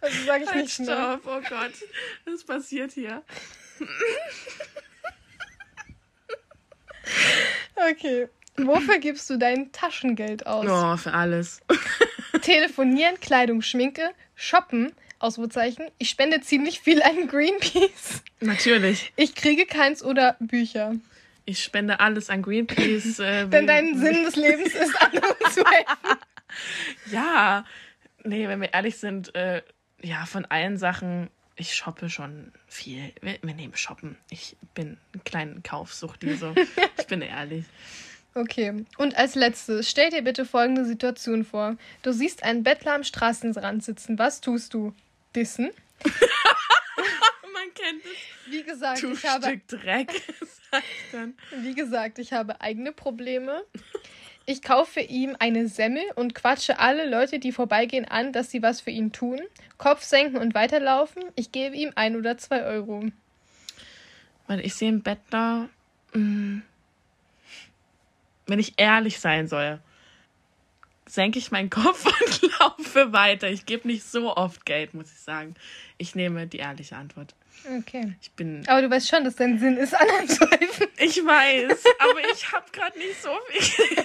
[0.00, 1.18] Also sage ich Halt, nicht mehr.
[1.20, 1.72] stopp, oh Gott,
[2.26, 3.24] was passiert hier?
[7.74, 8.28] Okay.
[8.56, 10.66] Wofür gibst du dein Taschengeld aus?
[10.68, 11.60] Oh, für alles.
[12.42, 15.90] Telefonieren, Kleidung, Schminke, Shoppen, Ausrufezeichen.
[15.98, 18.22] Ich spende ziemlich viel an Greenpeace.
[18.40, 19.12] Natürlich.
[19.16, 20.94] Ich kriege keins oder Bücher.
[21.50, 23.18] Ich spende alles an Greenpeace.
[23.18, 26.18] Äh, Denn dein Sinn des Lebens ist, anderen zu helfen.
[27.12, 27.64] Ja,
[28.24, 29.62] nee, wenn wir ehrlich sind, äh,
[30.02, 33.12] ja, von allen Sachen, ich shoppe schon viel.
[33.20, 34.16] Wir, wir nehmen Shoppen.
[34.30, 36.52] Ich bin eine kleine Kaufsuchti, so.
[36.98, 37.66] ich bin ehrlich.
[38.34, 38.84] Okay.
[38.98, 41.76] Und als letztes, stell dir bitte folgende Situation vor.
[42.02, 44.18] Du siehst einen Bettler am Straßenrand sitzen.
[44.18, 44.92] Was tust du?
[45.36, 45.70] Dissen?
[46.02, 48.52] Man kennt es.
[48.52, 50.59] Wie gesagt, Du ich habe, Stück Dreck, sag ich
[51.12, 51.34] dann.
[51.56, 53.62] wie gesagt, ich habe eigene Probleme.
[54.46, 58.80] Ich kaufe ihm eine Semmel und quatsche alle Leute, die vorbeigehen, an, dass sie was
[58.80, 59.40] für ihn tun.
[59.78, 61.22] Kopf senken und weiterlaufen.
[61.36, 63.04] Ich gebe ihm ein oder zwei Euro.
[64.46, 65.68] Weil ich sehe im Bettler,
[66.14, 66.62] mh,
[68.46, 69.78] wenn ich ehrlich sein soll,
[71.10, 72.04] senke ich meinen Kopf
[72.42, 73.48] und laufe weiter.
[73.48, 75.54] Ich gebe nicht so oft Geld, muss ich sagen.
[75.98, 77.34] Ich nehme die ehrliche Antwort.
[77.78, 78.14] Okay.
[78.22, 78.66] Ich bin.
[78.68, 80.86] Aber du weißt schon, dass dein Sinn ist, anderen zu helfen.
[81.02, 84.04] Ich weiß, aber ich habe gerade nicht so viel.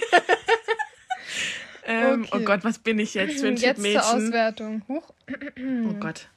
[1.86, 2.30] ähm, Okay.
[2.32, 4.00] Oh Gott, was bin ich jetzt für ein Jetzt zur Mädchen?
[4.00, 4.82] Auswertung.
[4.88, 5.10] Huch.
[5.30, 6.28] Oh Gott.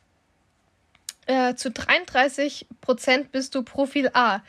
[1.27, 4.41] Äh, zu 33 Prozent bist du Profil A.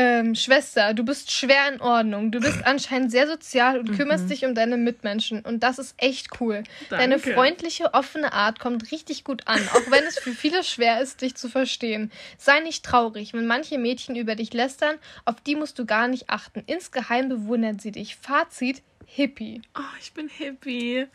[0.00, 2.30] Ähm, Schwester, du bist schwer in Ordnung.
[2.30, 5.40] Du bist anscheinend sehr sozial und kümmerst dich um deine Mitmenschen.
[5.40, 6.62] Und das ist echt cool.
[6.88, 7.34] Deine Danke.
[7.34, 11.34] freundliche, offene Art kommt richtig gut an, auch wenn es für viele schwer ist, dich
[11.34, 12.12] zu verstehen.
[12.36, 16.30] Sei nicht traurig, wenn manche Mädchen über dich lästern, auf die musst du gar nicht
[16.30, 16.62] achten.
[16.66, 18.14] Insgeheim bewundern sie dich.
[18.14, 19.62] Fazit, Hippie.
[19.76, 21.08] Oh, ich bin Hippie.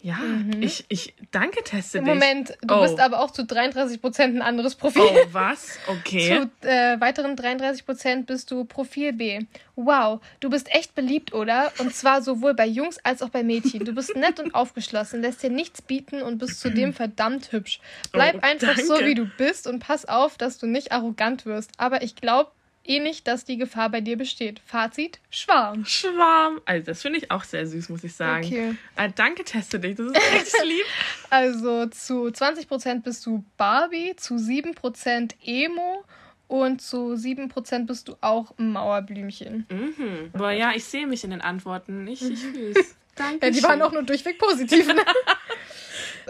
[0.00, 0.16] Ja,
[0.60, 2.06] ich, ich danke, teste dich.
[2.06, 2.14] Mhm.
[2.14, 2.82] Moment, du Oh.
[2.82, 5.02] bist aber auch zu 33 Prozent ein anderes Profil.
[5.02, 5.76] Oh, was?
[5.88, 6.46] Okay.
[6.62, 9.40] Zu äh, weiteren 33% bist du Profil B.
[9.74, 11.72] Wow, du bist echt beliebt, oder?
[11.78, 13.84] Und zwar sowohl bei Jungs als auch bei Mädchen.
[13.84, 17.80] Du bist nett und aufgeschlossen, lässt dir nichts bieten und bist zudem verdammt hübsch.
[18.12, 19.06] Bleib Oh, einfach so, danke.
[19.06, 21.70] wie du bist und pass auf, dass du nicht arrogant wirst.
[21.76, 22.50] Aber ich glaube
[22.88, 24.60] eh nicht, dass die Gefahr bei dir besteht.
[24.64, 25.84] Fazit, Schwarm.
[25.84, 26.60] Schwarm.
[26.64, 28.46] Also, das finde ich auch sehr süß, muss ich sagen.
[28.46, 28.74] Okay.
[28.96, 29.96] Ah, danke, teste dich.
[29.96, 30.84] Das ist echt lieb.
[31.30, 36.04] Also zu 20% bist du Barbie, zu 7% Emo
[36.48, 39.66] und zu 7% bist du auch Mauerblümchen.
[39.70, 40.30] Mhm.
[40.32, 42.06] Aber ja, ich sehe mich in den Antworten.
[42.08, 42.76] Ich, ich fühl's.
[42.76, 42.94] Danke.
[43.46, 44.86] Ja, die waren auch nur durchweg positiv.
[44.86, 44.94] Ne?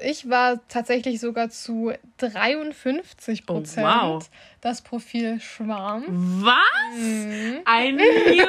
[0.03, 4.31] ich war tatsächlich sogar zu 53 Prozent Oh, wow.
[4.61, 6.05] das Profil Schwarm.
[6.45, 6.99] Was?
[6.99, 7.61] Mhm.
[7.69, 8.49] I knew it.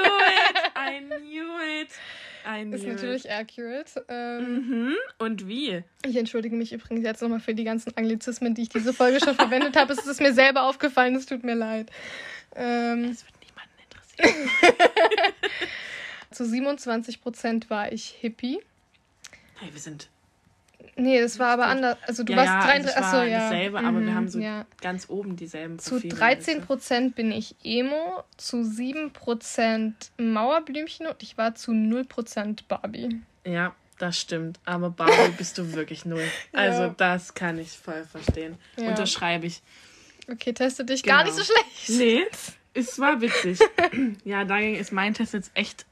[0.78, 1.90] I knew it.
[2.48, 2.90] I knew Ist it.
[2.90, 4.06] natürlich accurate.
[4.08, 4.96] Ähm, Mhm.
[5.20, 5.84] Und wie?
[6.06, 9.36] Ich entschuldige mich übrigens jetzt nochmal für die ganzen Anglizismen, die ich diese Folge schon
[9.36, 9.94] verwendet habe.
[9.94, 11.92] Es ist mir selber aufgefallen, es tut mir leid.
[12.56, 14.50] Ähm, Das wird niemanden interessieren.
[16.32, 18.60] zu 27 Prozent war ich Hippie.
[19.60, 20.08] Hey, wir sind.
[20.96, 21.98] Nee, das war aber anders.
[22.08, 22.96] Also du ja, warst ja, 33.
[22.98, 23.40] also achso, war ja.
[23.40, 24.66] dasselbe, aber wir Mhm, haben so ja.
[24.82, 26.14] ganz oben dieselben Zu Profile.
[26.16, 32.06] 13 weißt Prozent bin ich Emo, zu 7 Prozent Mauerblümchen und ich war zu 0
[32.06, 33.22] Prozent Barbie.
[33.46, 34.60] Ja, das stimmt.
[34.66, 36.24] Aber Barbie bist du wirklich null.
[36.54, 36.96] Also Ja.
[36.98, 38.58] das kann ich voll verstehen.
[38.78, 38.90] Ja.
[38.90, 39.62] Unterschreibe ich.
[40.32, 41.36] Okay, teste dich gar Genau.
[41.36, 42.00] nicht so schlecht.
[42.00, 42.26] Nee,
[42.74, 43.60] es war witzig.
[44.24, 45.86] ja, dagegen ist mein Test jetzt echt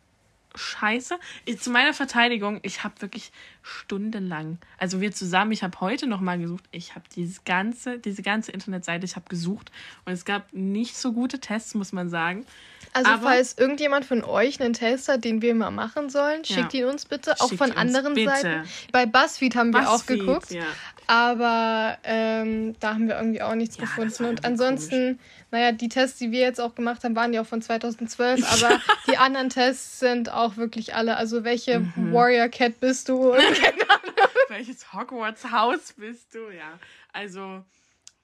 [0.57, 1.17] scheiße.
[1.45, 3.31] Ich, zu meiner Verteidigung, ich habe wirklich
[3.61, 8.21] stundenlang, also wir zusammen, ich habe heute noch mal gesucht, ich habe dieses ganze, diese
[8.21, 9.71] ganze Internetseite, ich habe gesucht
[10.05, 12.45] und es gab nicht so gute Tests, muss man sagen.
[12.93, 16.73] Also Aber- falls irgendjemand von euch einen Test hat, den wir mal machen sollen, schickt
[16.73, 17.39] ihn uns bitte.
[17.39, 18.29] Auch Schickt von anderen bitte.
[18.29, 18.63] Seiten.
[18.91, 20.51] Bei BuzzFeed haben wir auch geguckt.
[20.51, 20.63] Ja.
[21.07, 24.25] Aber ähm, da haben wir irgendwie auch nichts Ja, gefunden.
[24.25, 25.19] Und ansonsten,
[25.51, 28.43] naja, die Tests, die wir jetzt auch gemacht haben, waren ja auch von 2012.
[28.65, 31.15] Aber die anderen Tests sind auch wirklich alle.
[31.15, 32.13] Also welche Mhm.
[32.13, 33.33] Warrior Cat bist du?
[34.49, 36.49] Welches Hogwarts-Haus bist du?
[36.49, 36.79] Ja.
[37.13, 37.63] Also,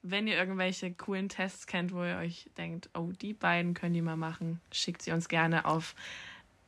[0.02, 4.02] wenn ihr irgendwelche coolen Tests kennt, wo ihr euch denkt, oh, die beiden können die
[4.02, 5.94] mal machen, schickt sie uns gerne auf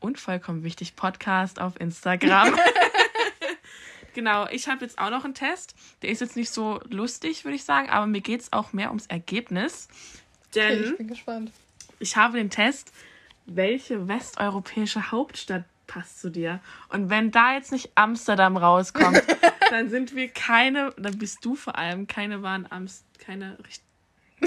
[0.01, 2.55] unvollkommen wichtig Podcast auf Instagram.
[4.17, 5.77] genau, ich habe jetzt auch noch einen Test.
[6.03, 8.89] Der ist jetzt nicht so lustig, würde ich sagen, aber mir geht es auch mehr
[8.89, 9.87] ums Ergebnis.
[10.57, 11.53] Denn okay, ich bin gespannt.
[12.01, 12.93] ich habe den Test,
[13.45, 16.61] welche westeuropäische Hauptstadt passt zu dir?
[16.89, 19.23] Und wenn da jetzt nicht Amsterdam rauskommt,
[19.71, 23.57] dann sind wir keine, dann bist du vor allem keine wahren Amst, keine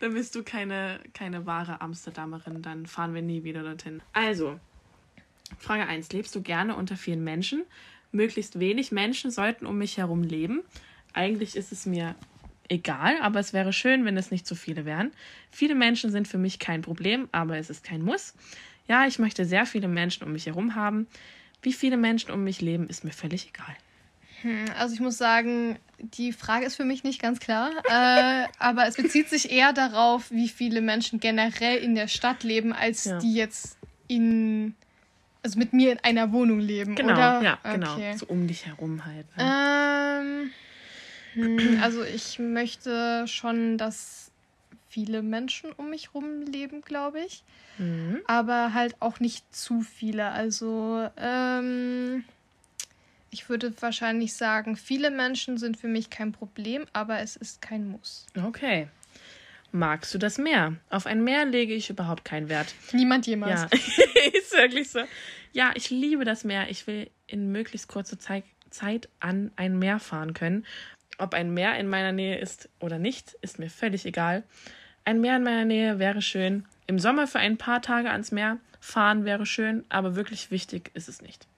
[0.00, 4.02] dann bist du keine, keine wahre Amsterdamerin, dann fahren wir nie wieder dorthin.
[4.12, 4.60] Also,
[5.58, 6.12] Frage 1.
[6.12, 7.64] Lebst du gerne unter vielen Menschen?
[8.14, 10.62] Möglichst wenig Menschen sollten um mich herum leben.
[11.12, 12.14] Eigentlich ist es mir
[12.68, 15.12] egal, aber es wäre schön, wenn es nicht zu viele wären.
[15.50, 18.34] Viele Menschen sind für mich kein Problem, aber es ist kein Muss.
[18.88, 21.06] Ja, ich möchte sehr viele Menschen um mich herum haben.
[21.62, 23.74] Wie viele Menschen um mich leben, ist mir völlig egal.
[24.42, 28.86] Hm, Also ich muss sagen, die Frage ist für mich nicht ganz klar, äh, aber
[28.86, 33.18] es bezieht sich eher darauf, wie viele Menschen generell in der Stadt leben, als Ja.
[33.18, 34.74] die jetzt in,
[35.44, 37.42] also mit mir in einer Wohnung leben, Genau, oder?
[37.42, 37.94] ja, genau.
[37.94, 38.16] Okay.
[38.16, 39.26] So um dich herum halt.
[39.36, 39.54] Ne?
[40.22, 40.50] Ähm,
[41.34, 44.30] hm, also ich möchte schon, dass
[44.88, 47.44] viele Menschen um mich rum leben, glaube ich.
[47.76, 48.20] Mhm.
[48.26, 50.30] aber halt auch nicht zu viele.
[50.30, 52.24] Also, ähm,
[53.30, 57.88] ich würde wahrscheinlich sagen, viele Menschen sind für mich kein Problem, aber es ist kein
[57.88, 58.26] Muss.
[58.40, 58.88] Okay.
[59.76, 60.76] Magst du das Meer?
[60.88, 62.72] Auf ein Meer lege ich überhaupt keinen Wert.
[62.92, 63.62] Niemand jemals.
[63.62, 63.68] Ja,
[64.38, 65.00] ist wirklich so.
[65.52, 66.70] Ja, ich liebe das Meer.
[66.70, 70.64] Ich will in möglichst kurzer Zeit, Zeit an ein Meer fahren können.
[71.18, 74.44] Ob ein Meer in meiner Nähe ist oder nicht, ist mir völlig egal.
[75.04, 76.66] Ein Meer in meiner Nähe wäre schön.
[76.86, 81.08] Im Sommer für ein paar Tage ans Meer fahren wäre schön, aber wirklich wichtig ist
[81.08, 81.48] es nicht.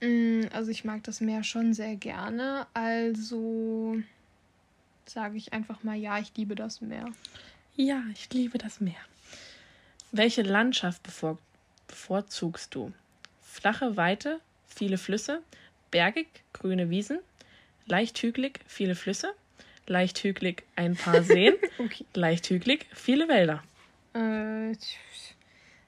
[0.00, 2.66] Mm, Also ich mag das Meer schon sehr gerne.
[2.74, 3.98] Also
[5.06, 7.06] sage ich einfach mal, ja, ich liebe das Meer.
[7.76, 8.96] Ja, ich liebe das Meer.
[10.12, 11.38] Welche Landschaft bevor,
[11.88, 12.92] bevorzugst du?
[13.42, 15.42] Flache Weite, viele Flüsse,
[15.90, 17.18] bergig, grüne Wiesen,
[17.86, 19.32] leicht hügelig, viele Flüsse,
[19.86, 22.04] leicht hügelig, ein paar Seen, Okay.
[22.14, 23.62] leicht hügelig, viele Wälder.
[24.14, 24.72] Äh,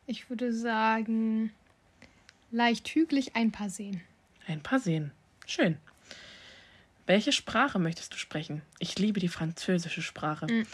[0.08, 1.52] ich würde sagen,
[2.50, 4.00] leicht hügelig ein paar Seen.
[4.46, 5.10] Ein paar Seen.
[5.46, 5.76] Schön.
[7.06, 8.62] Welche Sprache möchtest du sprechen?
[8.80, 10.46] Ich liebe die französische Sprache.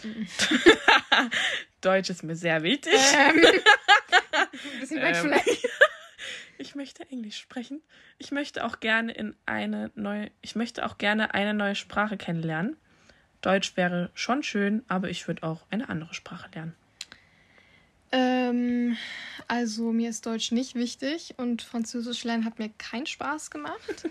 [1.83, 2.95] Deutsch ist mir sehr wichtig.
[2.95, 5.22] Ähm, ein bisschen weit Ähm.
[5.22, 5.68] vielleicht.
[6.59, 7.83] Ich möchte Englisch sprechen.
[8.18, 12.76] Ich möchte auch gerne in eine neue, ich möchte auch gerne eine neue Sprache kennenlernen.
[13.41, 16.76] Deutsch wäre schon schön, aber ich würde auch eine andere Sprache lernen.
[18.12, 18.97] Ähm,
[19.49, 24.09] also mir ist Deutsch nicht wichtig und Französisch lernen hat mir keinen Spaß gemacht.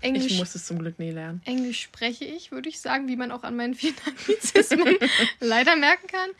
[0.00, 1.42] Englisch, Ich muss es zum Glück nie lernen.
[1.44, 4.96] Englisch spreche ich, würde ich sagen, wie man auch an meinen vielen Anglizismen
[5.40, 6.30] leider merken kann.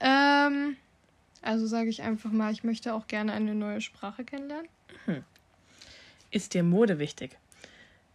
[0.00, 0.76] Ähm,
[1.42, 4.68] also sage ich einfach mal, ich möchte auch gerne eine neue Sprache kennenlernen.
[6.30, 7.38] Ist dir Mode wichtig?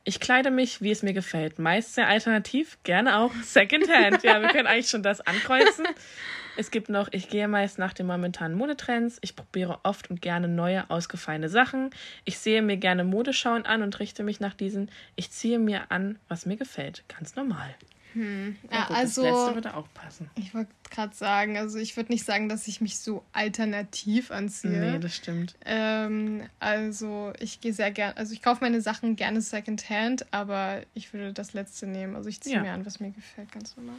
[0.03, 1.59] Ich kleide mich, wie es mir gefällt.
[1.59, 4.23] Meist sehr alternativ, gerne auch Secondhand.
[4.23, 5.85] Ja, wir können eigentlich schon das ankreuzen.
[6.61, 9.17] Es gibt noch, ich gehe meist nach den momentanen Modetrends.
[9.21, 11.89] Ich probiere oft und gerne neue, ausgefallene Sachen.
[12.23, 14.91] Ich sehe mir gerne Modeschauen an und richte mich nach diesen.
[15.15, 17.03] Ich ziehe mir an, was mir gefällt.
[17.07, 17.73] Ganz normal.
[18.13, 20.29] Ja, gut, also das letzte würde auch passen.
[20.35, 24.91] ich wollte gerade sagen, also ich würde nicht sagen, dass ich mich so alternativ anziehe.
[24.91, 25.55] Nee, das stimmt.
[25.65, 31.11] Ähm, also ich gehe sehr gern, also ich kaufe meine Sachen gerne Secondhand, aber ich
[31.11, 32.15] würde das letzte nehmen.
[32.15, 32.61] Also ich ziehe Ja.
[32.61, 33.95] mir an, was mir gefällt, ganz normal.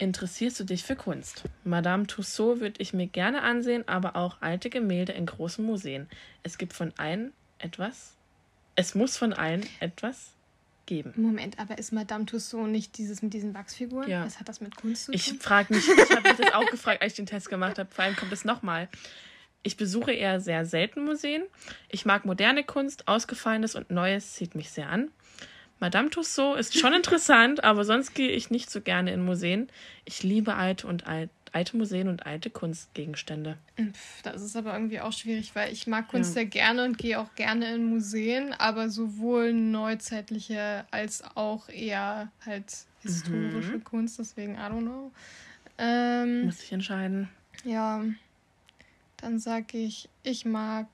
[0.00, 1.44] Interessierst du dich für Kunst?
[1.62, 6.08] Madame Tussaud würde ich mir gerne ansehen, aber auch alte Gemälde in großen Museen.
[6.42, 8.14] Es gibt von allen etwas.
[8.76, 10.32] Es muss von allen etwas
[10.86, 11.12] geben.
[11.16, 14.08] Moment, aber ist Madame Tussaud nicht dieses mit diesen Wachsfiguren?
[14.08, 14.24] Ja.
[14.24, 15.38] Was hat das mit Kunst zu Ich tun?
[15.40, 17.90] frage mich, ich habe mich das auch gefragt, als ich den Test gemacht habe.
[17.92, 18.88] Vor allem kommt es nochmal.
[19.62, 21.42] Ich besuche eher sehr selten Museen.
[21.90, 25.10] Ich mag moderne Kunst, Ausgefallenes und Neues zieht mich sehr an.
[25.80, 29.68] Madame Tussaud ist schon interessant, aber sonst gehe ich nicht so gerne in Museen.
[30.04, 33.56] Ich liebe alte und alt, alte Museen und alte Kunstgegenstände.
[33.76, 36.34] Pff, das ist aber irgendwie auch schwierig, weil ich mag Kunst Ja.
[36.34, 42.72] sehr gerne und gehe auch gerne in Museen, aber sowohl neuzeitliche als auch eher halt
[43.00, 43.84] historische Mhm.
[43.84, 45.12] Kunst, deswegen I don't know.
[45.78, 47.30] Ähm, Muss ich entscheiden.
[47.64, 48.04] Ja,
[49.16, 50.86] dann sag ich, ich mag.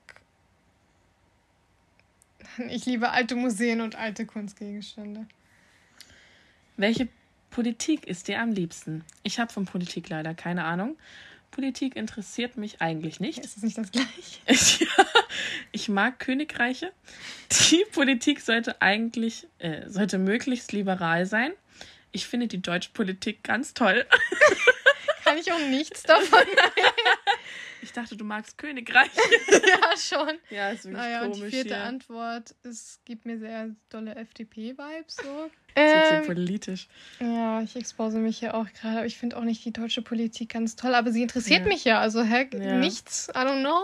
[2.69, 5.27] Ich liebe alte Museen und alte Kunstgegenstände.
[6.75, 7.07] Welche
[7.49, 9.03] Politik ist dir am liebsten?
[9.23, 10.97] Ich habe von Politik leider keine Ahnung.
[11.51, 13.39] Politik interessiert mich eigentlich nicht.
[13.39, 14.07] Ist das nicht das gleiche?
[14.47, 14.87] Ich,
[15.71, 16.91] ich mag Königreiche.
[17.69, 21.51] Die Politik sollte eigentlich, äh, sollte möglichst liberal sein.
[22.11, 24.05] Ich finde die deutsche Politik ganz toll.
[25.23, 26.43] Kann ich auch nichts davon.
[26.47, 27.26] Ich
[27.97, 29.11] dachte, du magst Königreiche.
[29.51, 30.37] ja, schon.
[30.49, 31.83] Ja, ist wirklich Naja, und komisch die vierte hier.
[31.83, 35.15] Antwort, es gibt mir sehr dolle FDP-Vibes.
[35.17, 35.49] So.
[35.75, 36.87] Ähm, politisch.
[37.19, 40.49] ja, ich expose mich hier auch gerade, aber ich finde auch nicht die deutsche Politik
[40.49, 41.67] ganz toll, aber sie interessiert Ja.
[41.67, 41.99] mich ja.
[41.99, 42.77] Also, hä, Ja.
[42.77, 43.83] nichts, I don't know.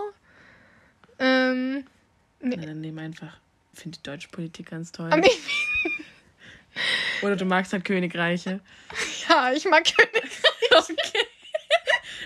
[1.18, 1.84] Ähm,
[2.40, 3.38] Na, dann nehmen einfach.
[3.72, 5.12] Ich finde die deutsche Politik ganz toll.
[5.12, 5.38] aber ich,
[7.22, 8.60] Oder du magst halt Königreiche.
[9.28, 10.30] ja, ich mag König.
[10.70, 11.18] Okay.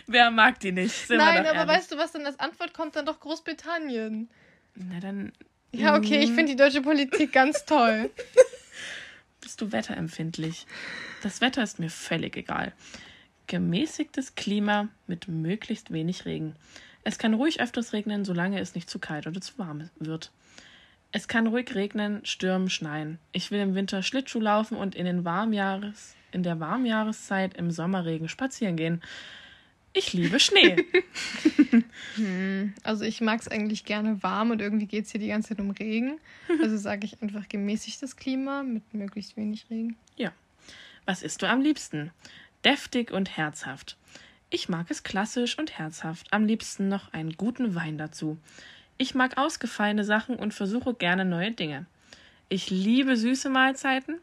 [0.09, 1.07] Wer mag die nicht?
[1.07, 1.69] Sind Nein, aber ehrlich.
[1.77, 2.97] weißt du, was dann als Antwort kommt?
[2.97, 4.29] Dann doch Großbritannien.
[4.75, 5.33] Na, dann
[5.73, 6.35] Ja, okay, ich Mhm.
[6.35, 8.11] finde die deutsche Politik ganz toll.
[9.41, 10.67] bist du wetterempfindlich.
[11.23, 12.73] Das Wetter ist mir völlig egal.
[13.47, 16.55] Gemäßigtes Klima mit möglichst wenig Regen.
[17.05, 20.33] Es kann ruhig öfters regnen, solange es nicht zu kalt oder zu warm wird.
[21.13, 23.19] Es kann ruhig regnen, stürmen, schneien.
[23.33, 28.29] Ich will im Winter Schlittschuh laufen und in, den Warmjahres, in der Warmjahreszeit im Sommerregen
[28.29, 29.03] spazieren gehen.
[29.99, 30.85] Ich liebe Schnee.
[32.83, 35.61] Also ich mag es eigentlich gerne warm und irgendwie geht es hier die ganze Zeit
[35.61, 36.19] um Regen.
[36.61, 39.97] Also sage ich einfach gemäßigtes Klima mit möglichst wenig Regen.
[40.17, 40.33] Ja.
[41.07, 42.11] Was isst du am liebsten?
[42.65, 43.97] Deftig und herzhaft.
[44.51, 46.33] Ich mag es klassisch und herzhaft.
[46.33, 48.37] Am liebsten noch einen guten Wein dazu.
[48.97, 51.87] Ich mag ausgefallene Sachen und versuche gerne neue Dinge.
[52.49, 54.17] Ich liebe süße Mahlzeiten.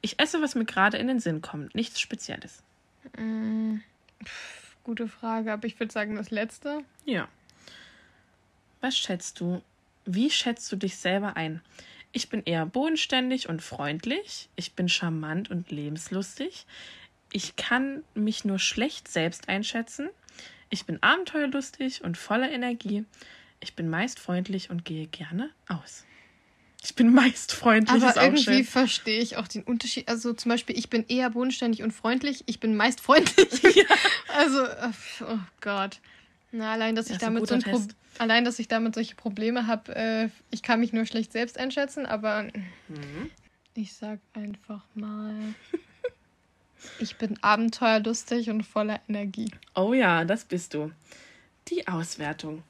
[0.00, 1.74] Ich esse, was mir gerade in den Sinn kommt.
[1.74, 2.62] Nichts Spezielles.
[4.84, 6.84] Gute Frage, aber ich würde sagen das letzte.
[7.04, 7.28] Ja.
[8.80, 9.62] Was schätzt du?
[10.04, 11.62] Wie schätzt du dich selber ein?
[12.10, 14.48] Ich bin eher bodenständig und freundlich.
[14.56, 16.66] Ich bin charmant und lebenslustig.
[17.32, 20.10] Ich kann mich nur schlecht selbst einschätzen.
[20.68, 23.04] Ich bin abenteuerlustig und voller Energie.
[23.60, 26.04] Ich bin meist freundlich und gehe gerne aus.
[26.84, 28.02] Ich bin meist freundlich.
[28.02, 28.64] Aber ist auch irgendwie schön.
[28.64, 30.08] verstehe ich auch den Unterschied.
[30.08, 32.42] Also zum Beispiel, ich bin eher bodenständig und freundlich.
[32.46, 33.60] Ich bin meist freundlich.
[34.34, 34.90] Also, äh,
[35.28, 36.00] oh Gott.
[36.52, 37.86] Na, allein, dass ich Das ein damit so
[38.18, 42.06] allein, dass ich damit solche Probleme habe, äh, ich kann mich nur schlecht selbst einschätzen,
[42.06, 42.44] aber
[42.88, 43.30] Mhm.
[43.74, 45.34] ich sag einfach mal,
[46.98, 49.50] ich bin abenteuerlustig und voller Energie.
[49.74, 50.90] Oh ja, das bist du.
[51.68, 52.62] Die Auswertung.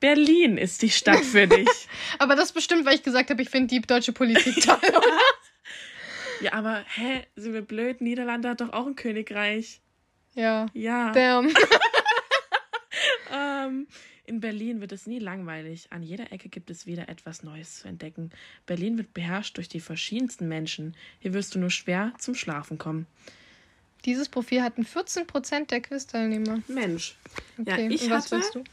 [0.00, 1.68] Berlin ist die Stadt für dich.
[2.18, 4.78] Aber das bestimmt, weil ich gesagt habe, ich finde die deutsche Politik toll.
[4.82, 5.18] oder?
[6.40, 8.00] ja, aber hä, sind wir blöd?
[8.00, 9.80] Niederlande hat doch auch ein Königreich.
[10.34, 10.66] ja.
[10.74, 11.12] Ja.
[11.12, 11.52] Damn.
[13.32, 13.86] Ähm,
[14.24, 15.86] in Berlin wird es nie langweilig.
[15.90, 18.30] An jeder Ecke gibt es wieder etwas Neues zu entdecken.
[18.66, 20.96] Berlin wird beherrscht durch die verschiedensten Menschen.
[21.20, 23.06] Hier wirst du nur schwer zum Schlafen kommen.
[24.04, 26.62] Dieses Profil hatten 14% der Quiz-Teilnehmer.
[26.68, 27.16] Mensch.
[27.58, 28.64] Okay, Ja, ich und was hatte, willst du?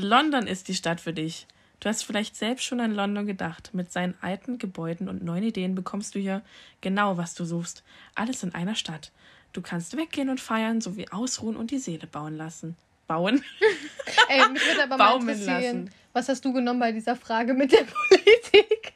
[0.00, 1.46] London ist die Stadt für dich.
[1.80, 3.70] Du hast vielleicht selbst schon an London gedacht.
[3.72, 6.42] Mit seinen alten Gebäuden und neuen Ideen bekommst du hier
[6.80, 7.82] genau, was du suchst.
[8.14, 9.10] Alles in einer Stadt.
[9.52, 12.76] Du kannst weggehen und feiern, sowie ausruhen und die Seele bauen lassen.
[13.08, 13.42] Bauen?
[14.28, 15.90] Ey, mich würde aber mal interessieren, lassen.
[16.12, 18.92] was hast du genommen bei dieser Frage mit der Politik?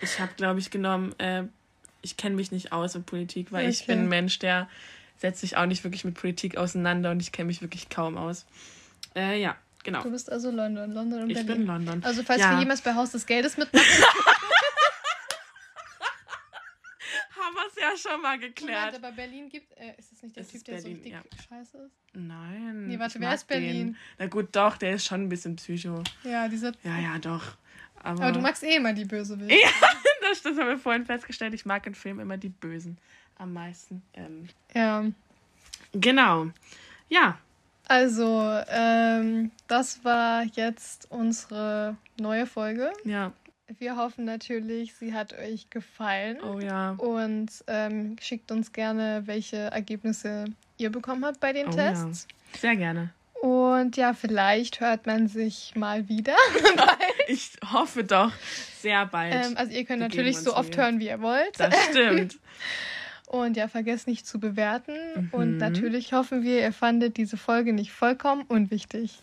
[0.00, 1.42] Ich habe, glaube ich, genommen, äh,
[2.00, 3.92] ich kenne mich nicht aus mit Politik, weil ich Okay.
[3.92, 4.68] bin ein Mensch, der
[5.18, 8.46] setzt sich auch nicht wirklich mit Politik auseinander und ich kenne mich wirklich kaum aus.
[9.16, 10.02] Äh, ja, genau.
[10.02, 11.58] Du bist also London, London und Ich Berlin.
[11.58, 12.04] bin London.
[12.04, 12.52] Also falls Ja.
[12.52, 13.86] wir jemals bei Haus des Geldes mitmachen,
[17.30, 18.94] Haben wir es ja schon mal Moment, geklärt.
[18.96, 21.22] aber Berlin gibt, äh, ist es nicht der Es Typ, der Berlin, so richtig ja.
[21.48, 21.92] scheiße ist?
[22.14, 22.86] Nein.
[22.88, 23.86] Nee, warte, ich wer ist Berlin?
[23.92, 23.96] Den.
[24.18, 26.02] Na gut, doch, der ist schon ein bisschen Psycho.
[26.24, 26.72] Ja, dieser.
[26.82, 27.56] Ja, ja, doch.
[28.02, 29.54] Aber, Aber du magst eh immer die Bösewichte.
[29.54, 29.68] Ja,
[30.22, 31.54] das, das haben wir vorhin festgestellt.
[31.54, 32.98] Ich mag in Filmen immer die Bösen
[33.36, 34.02] am meisten.
[34.14, 35.04] Ähm, Ja.
[35.92, 36.48] genau.
[37.08, 37.38] Ja,
[37.88, 42.92] Also, ähm, das war jetzt unsere neue Folge.
[43.04, 43.32] ja.
[43.78, 46.38] Wir hoffen natürlich, sie hat euch gefallen.
[46.42, 46.92] Oh ja.
[46.92, 50.46] Und ähm, schickt uns gerne, welche Ergebnisse
[50.78, 52.26] ihr bekommen habt bei den Oh Tests.
[52.58, 53.10] Sehr gerne.
[53.42, 56.34] Und ja, vielleicht hört man sich mal wieder.
[57.30, 58.32] Ich hoffe doch
[58.80, 59.34] sehr bald.
[59.34, 61.60] ähm, also ihr könnt Wir natürlich so oft hören, wie ihr wollt.
[61.60, 62.38] das stimmt.
[63.28, 64.94] Und ja, vergesst nicht zu bewerten.
[65.14, 65.28] Mhm.
[65.32, 69.20] Und natürlich hoffen wir, ihr fandet diese Folge nicht vollkommen unwichtig.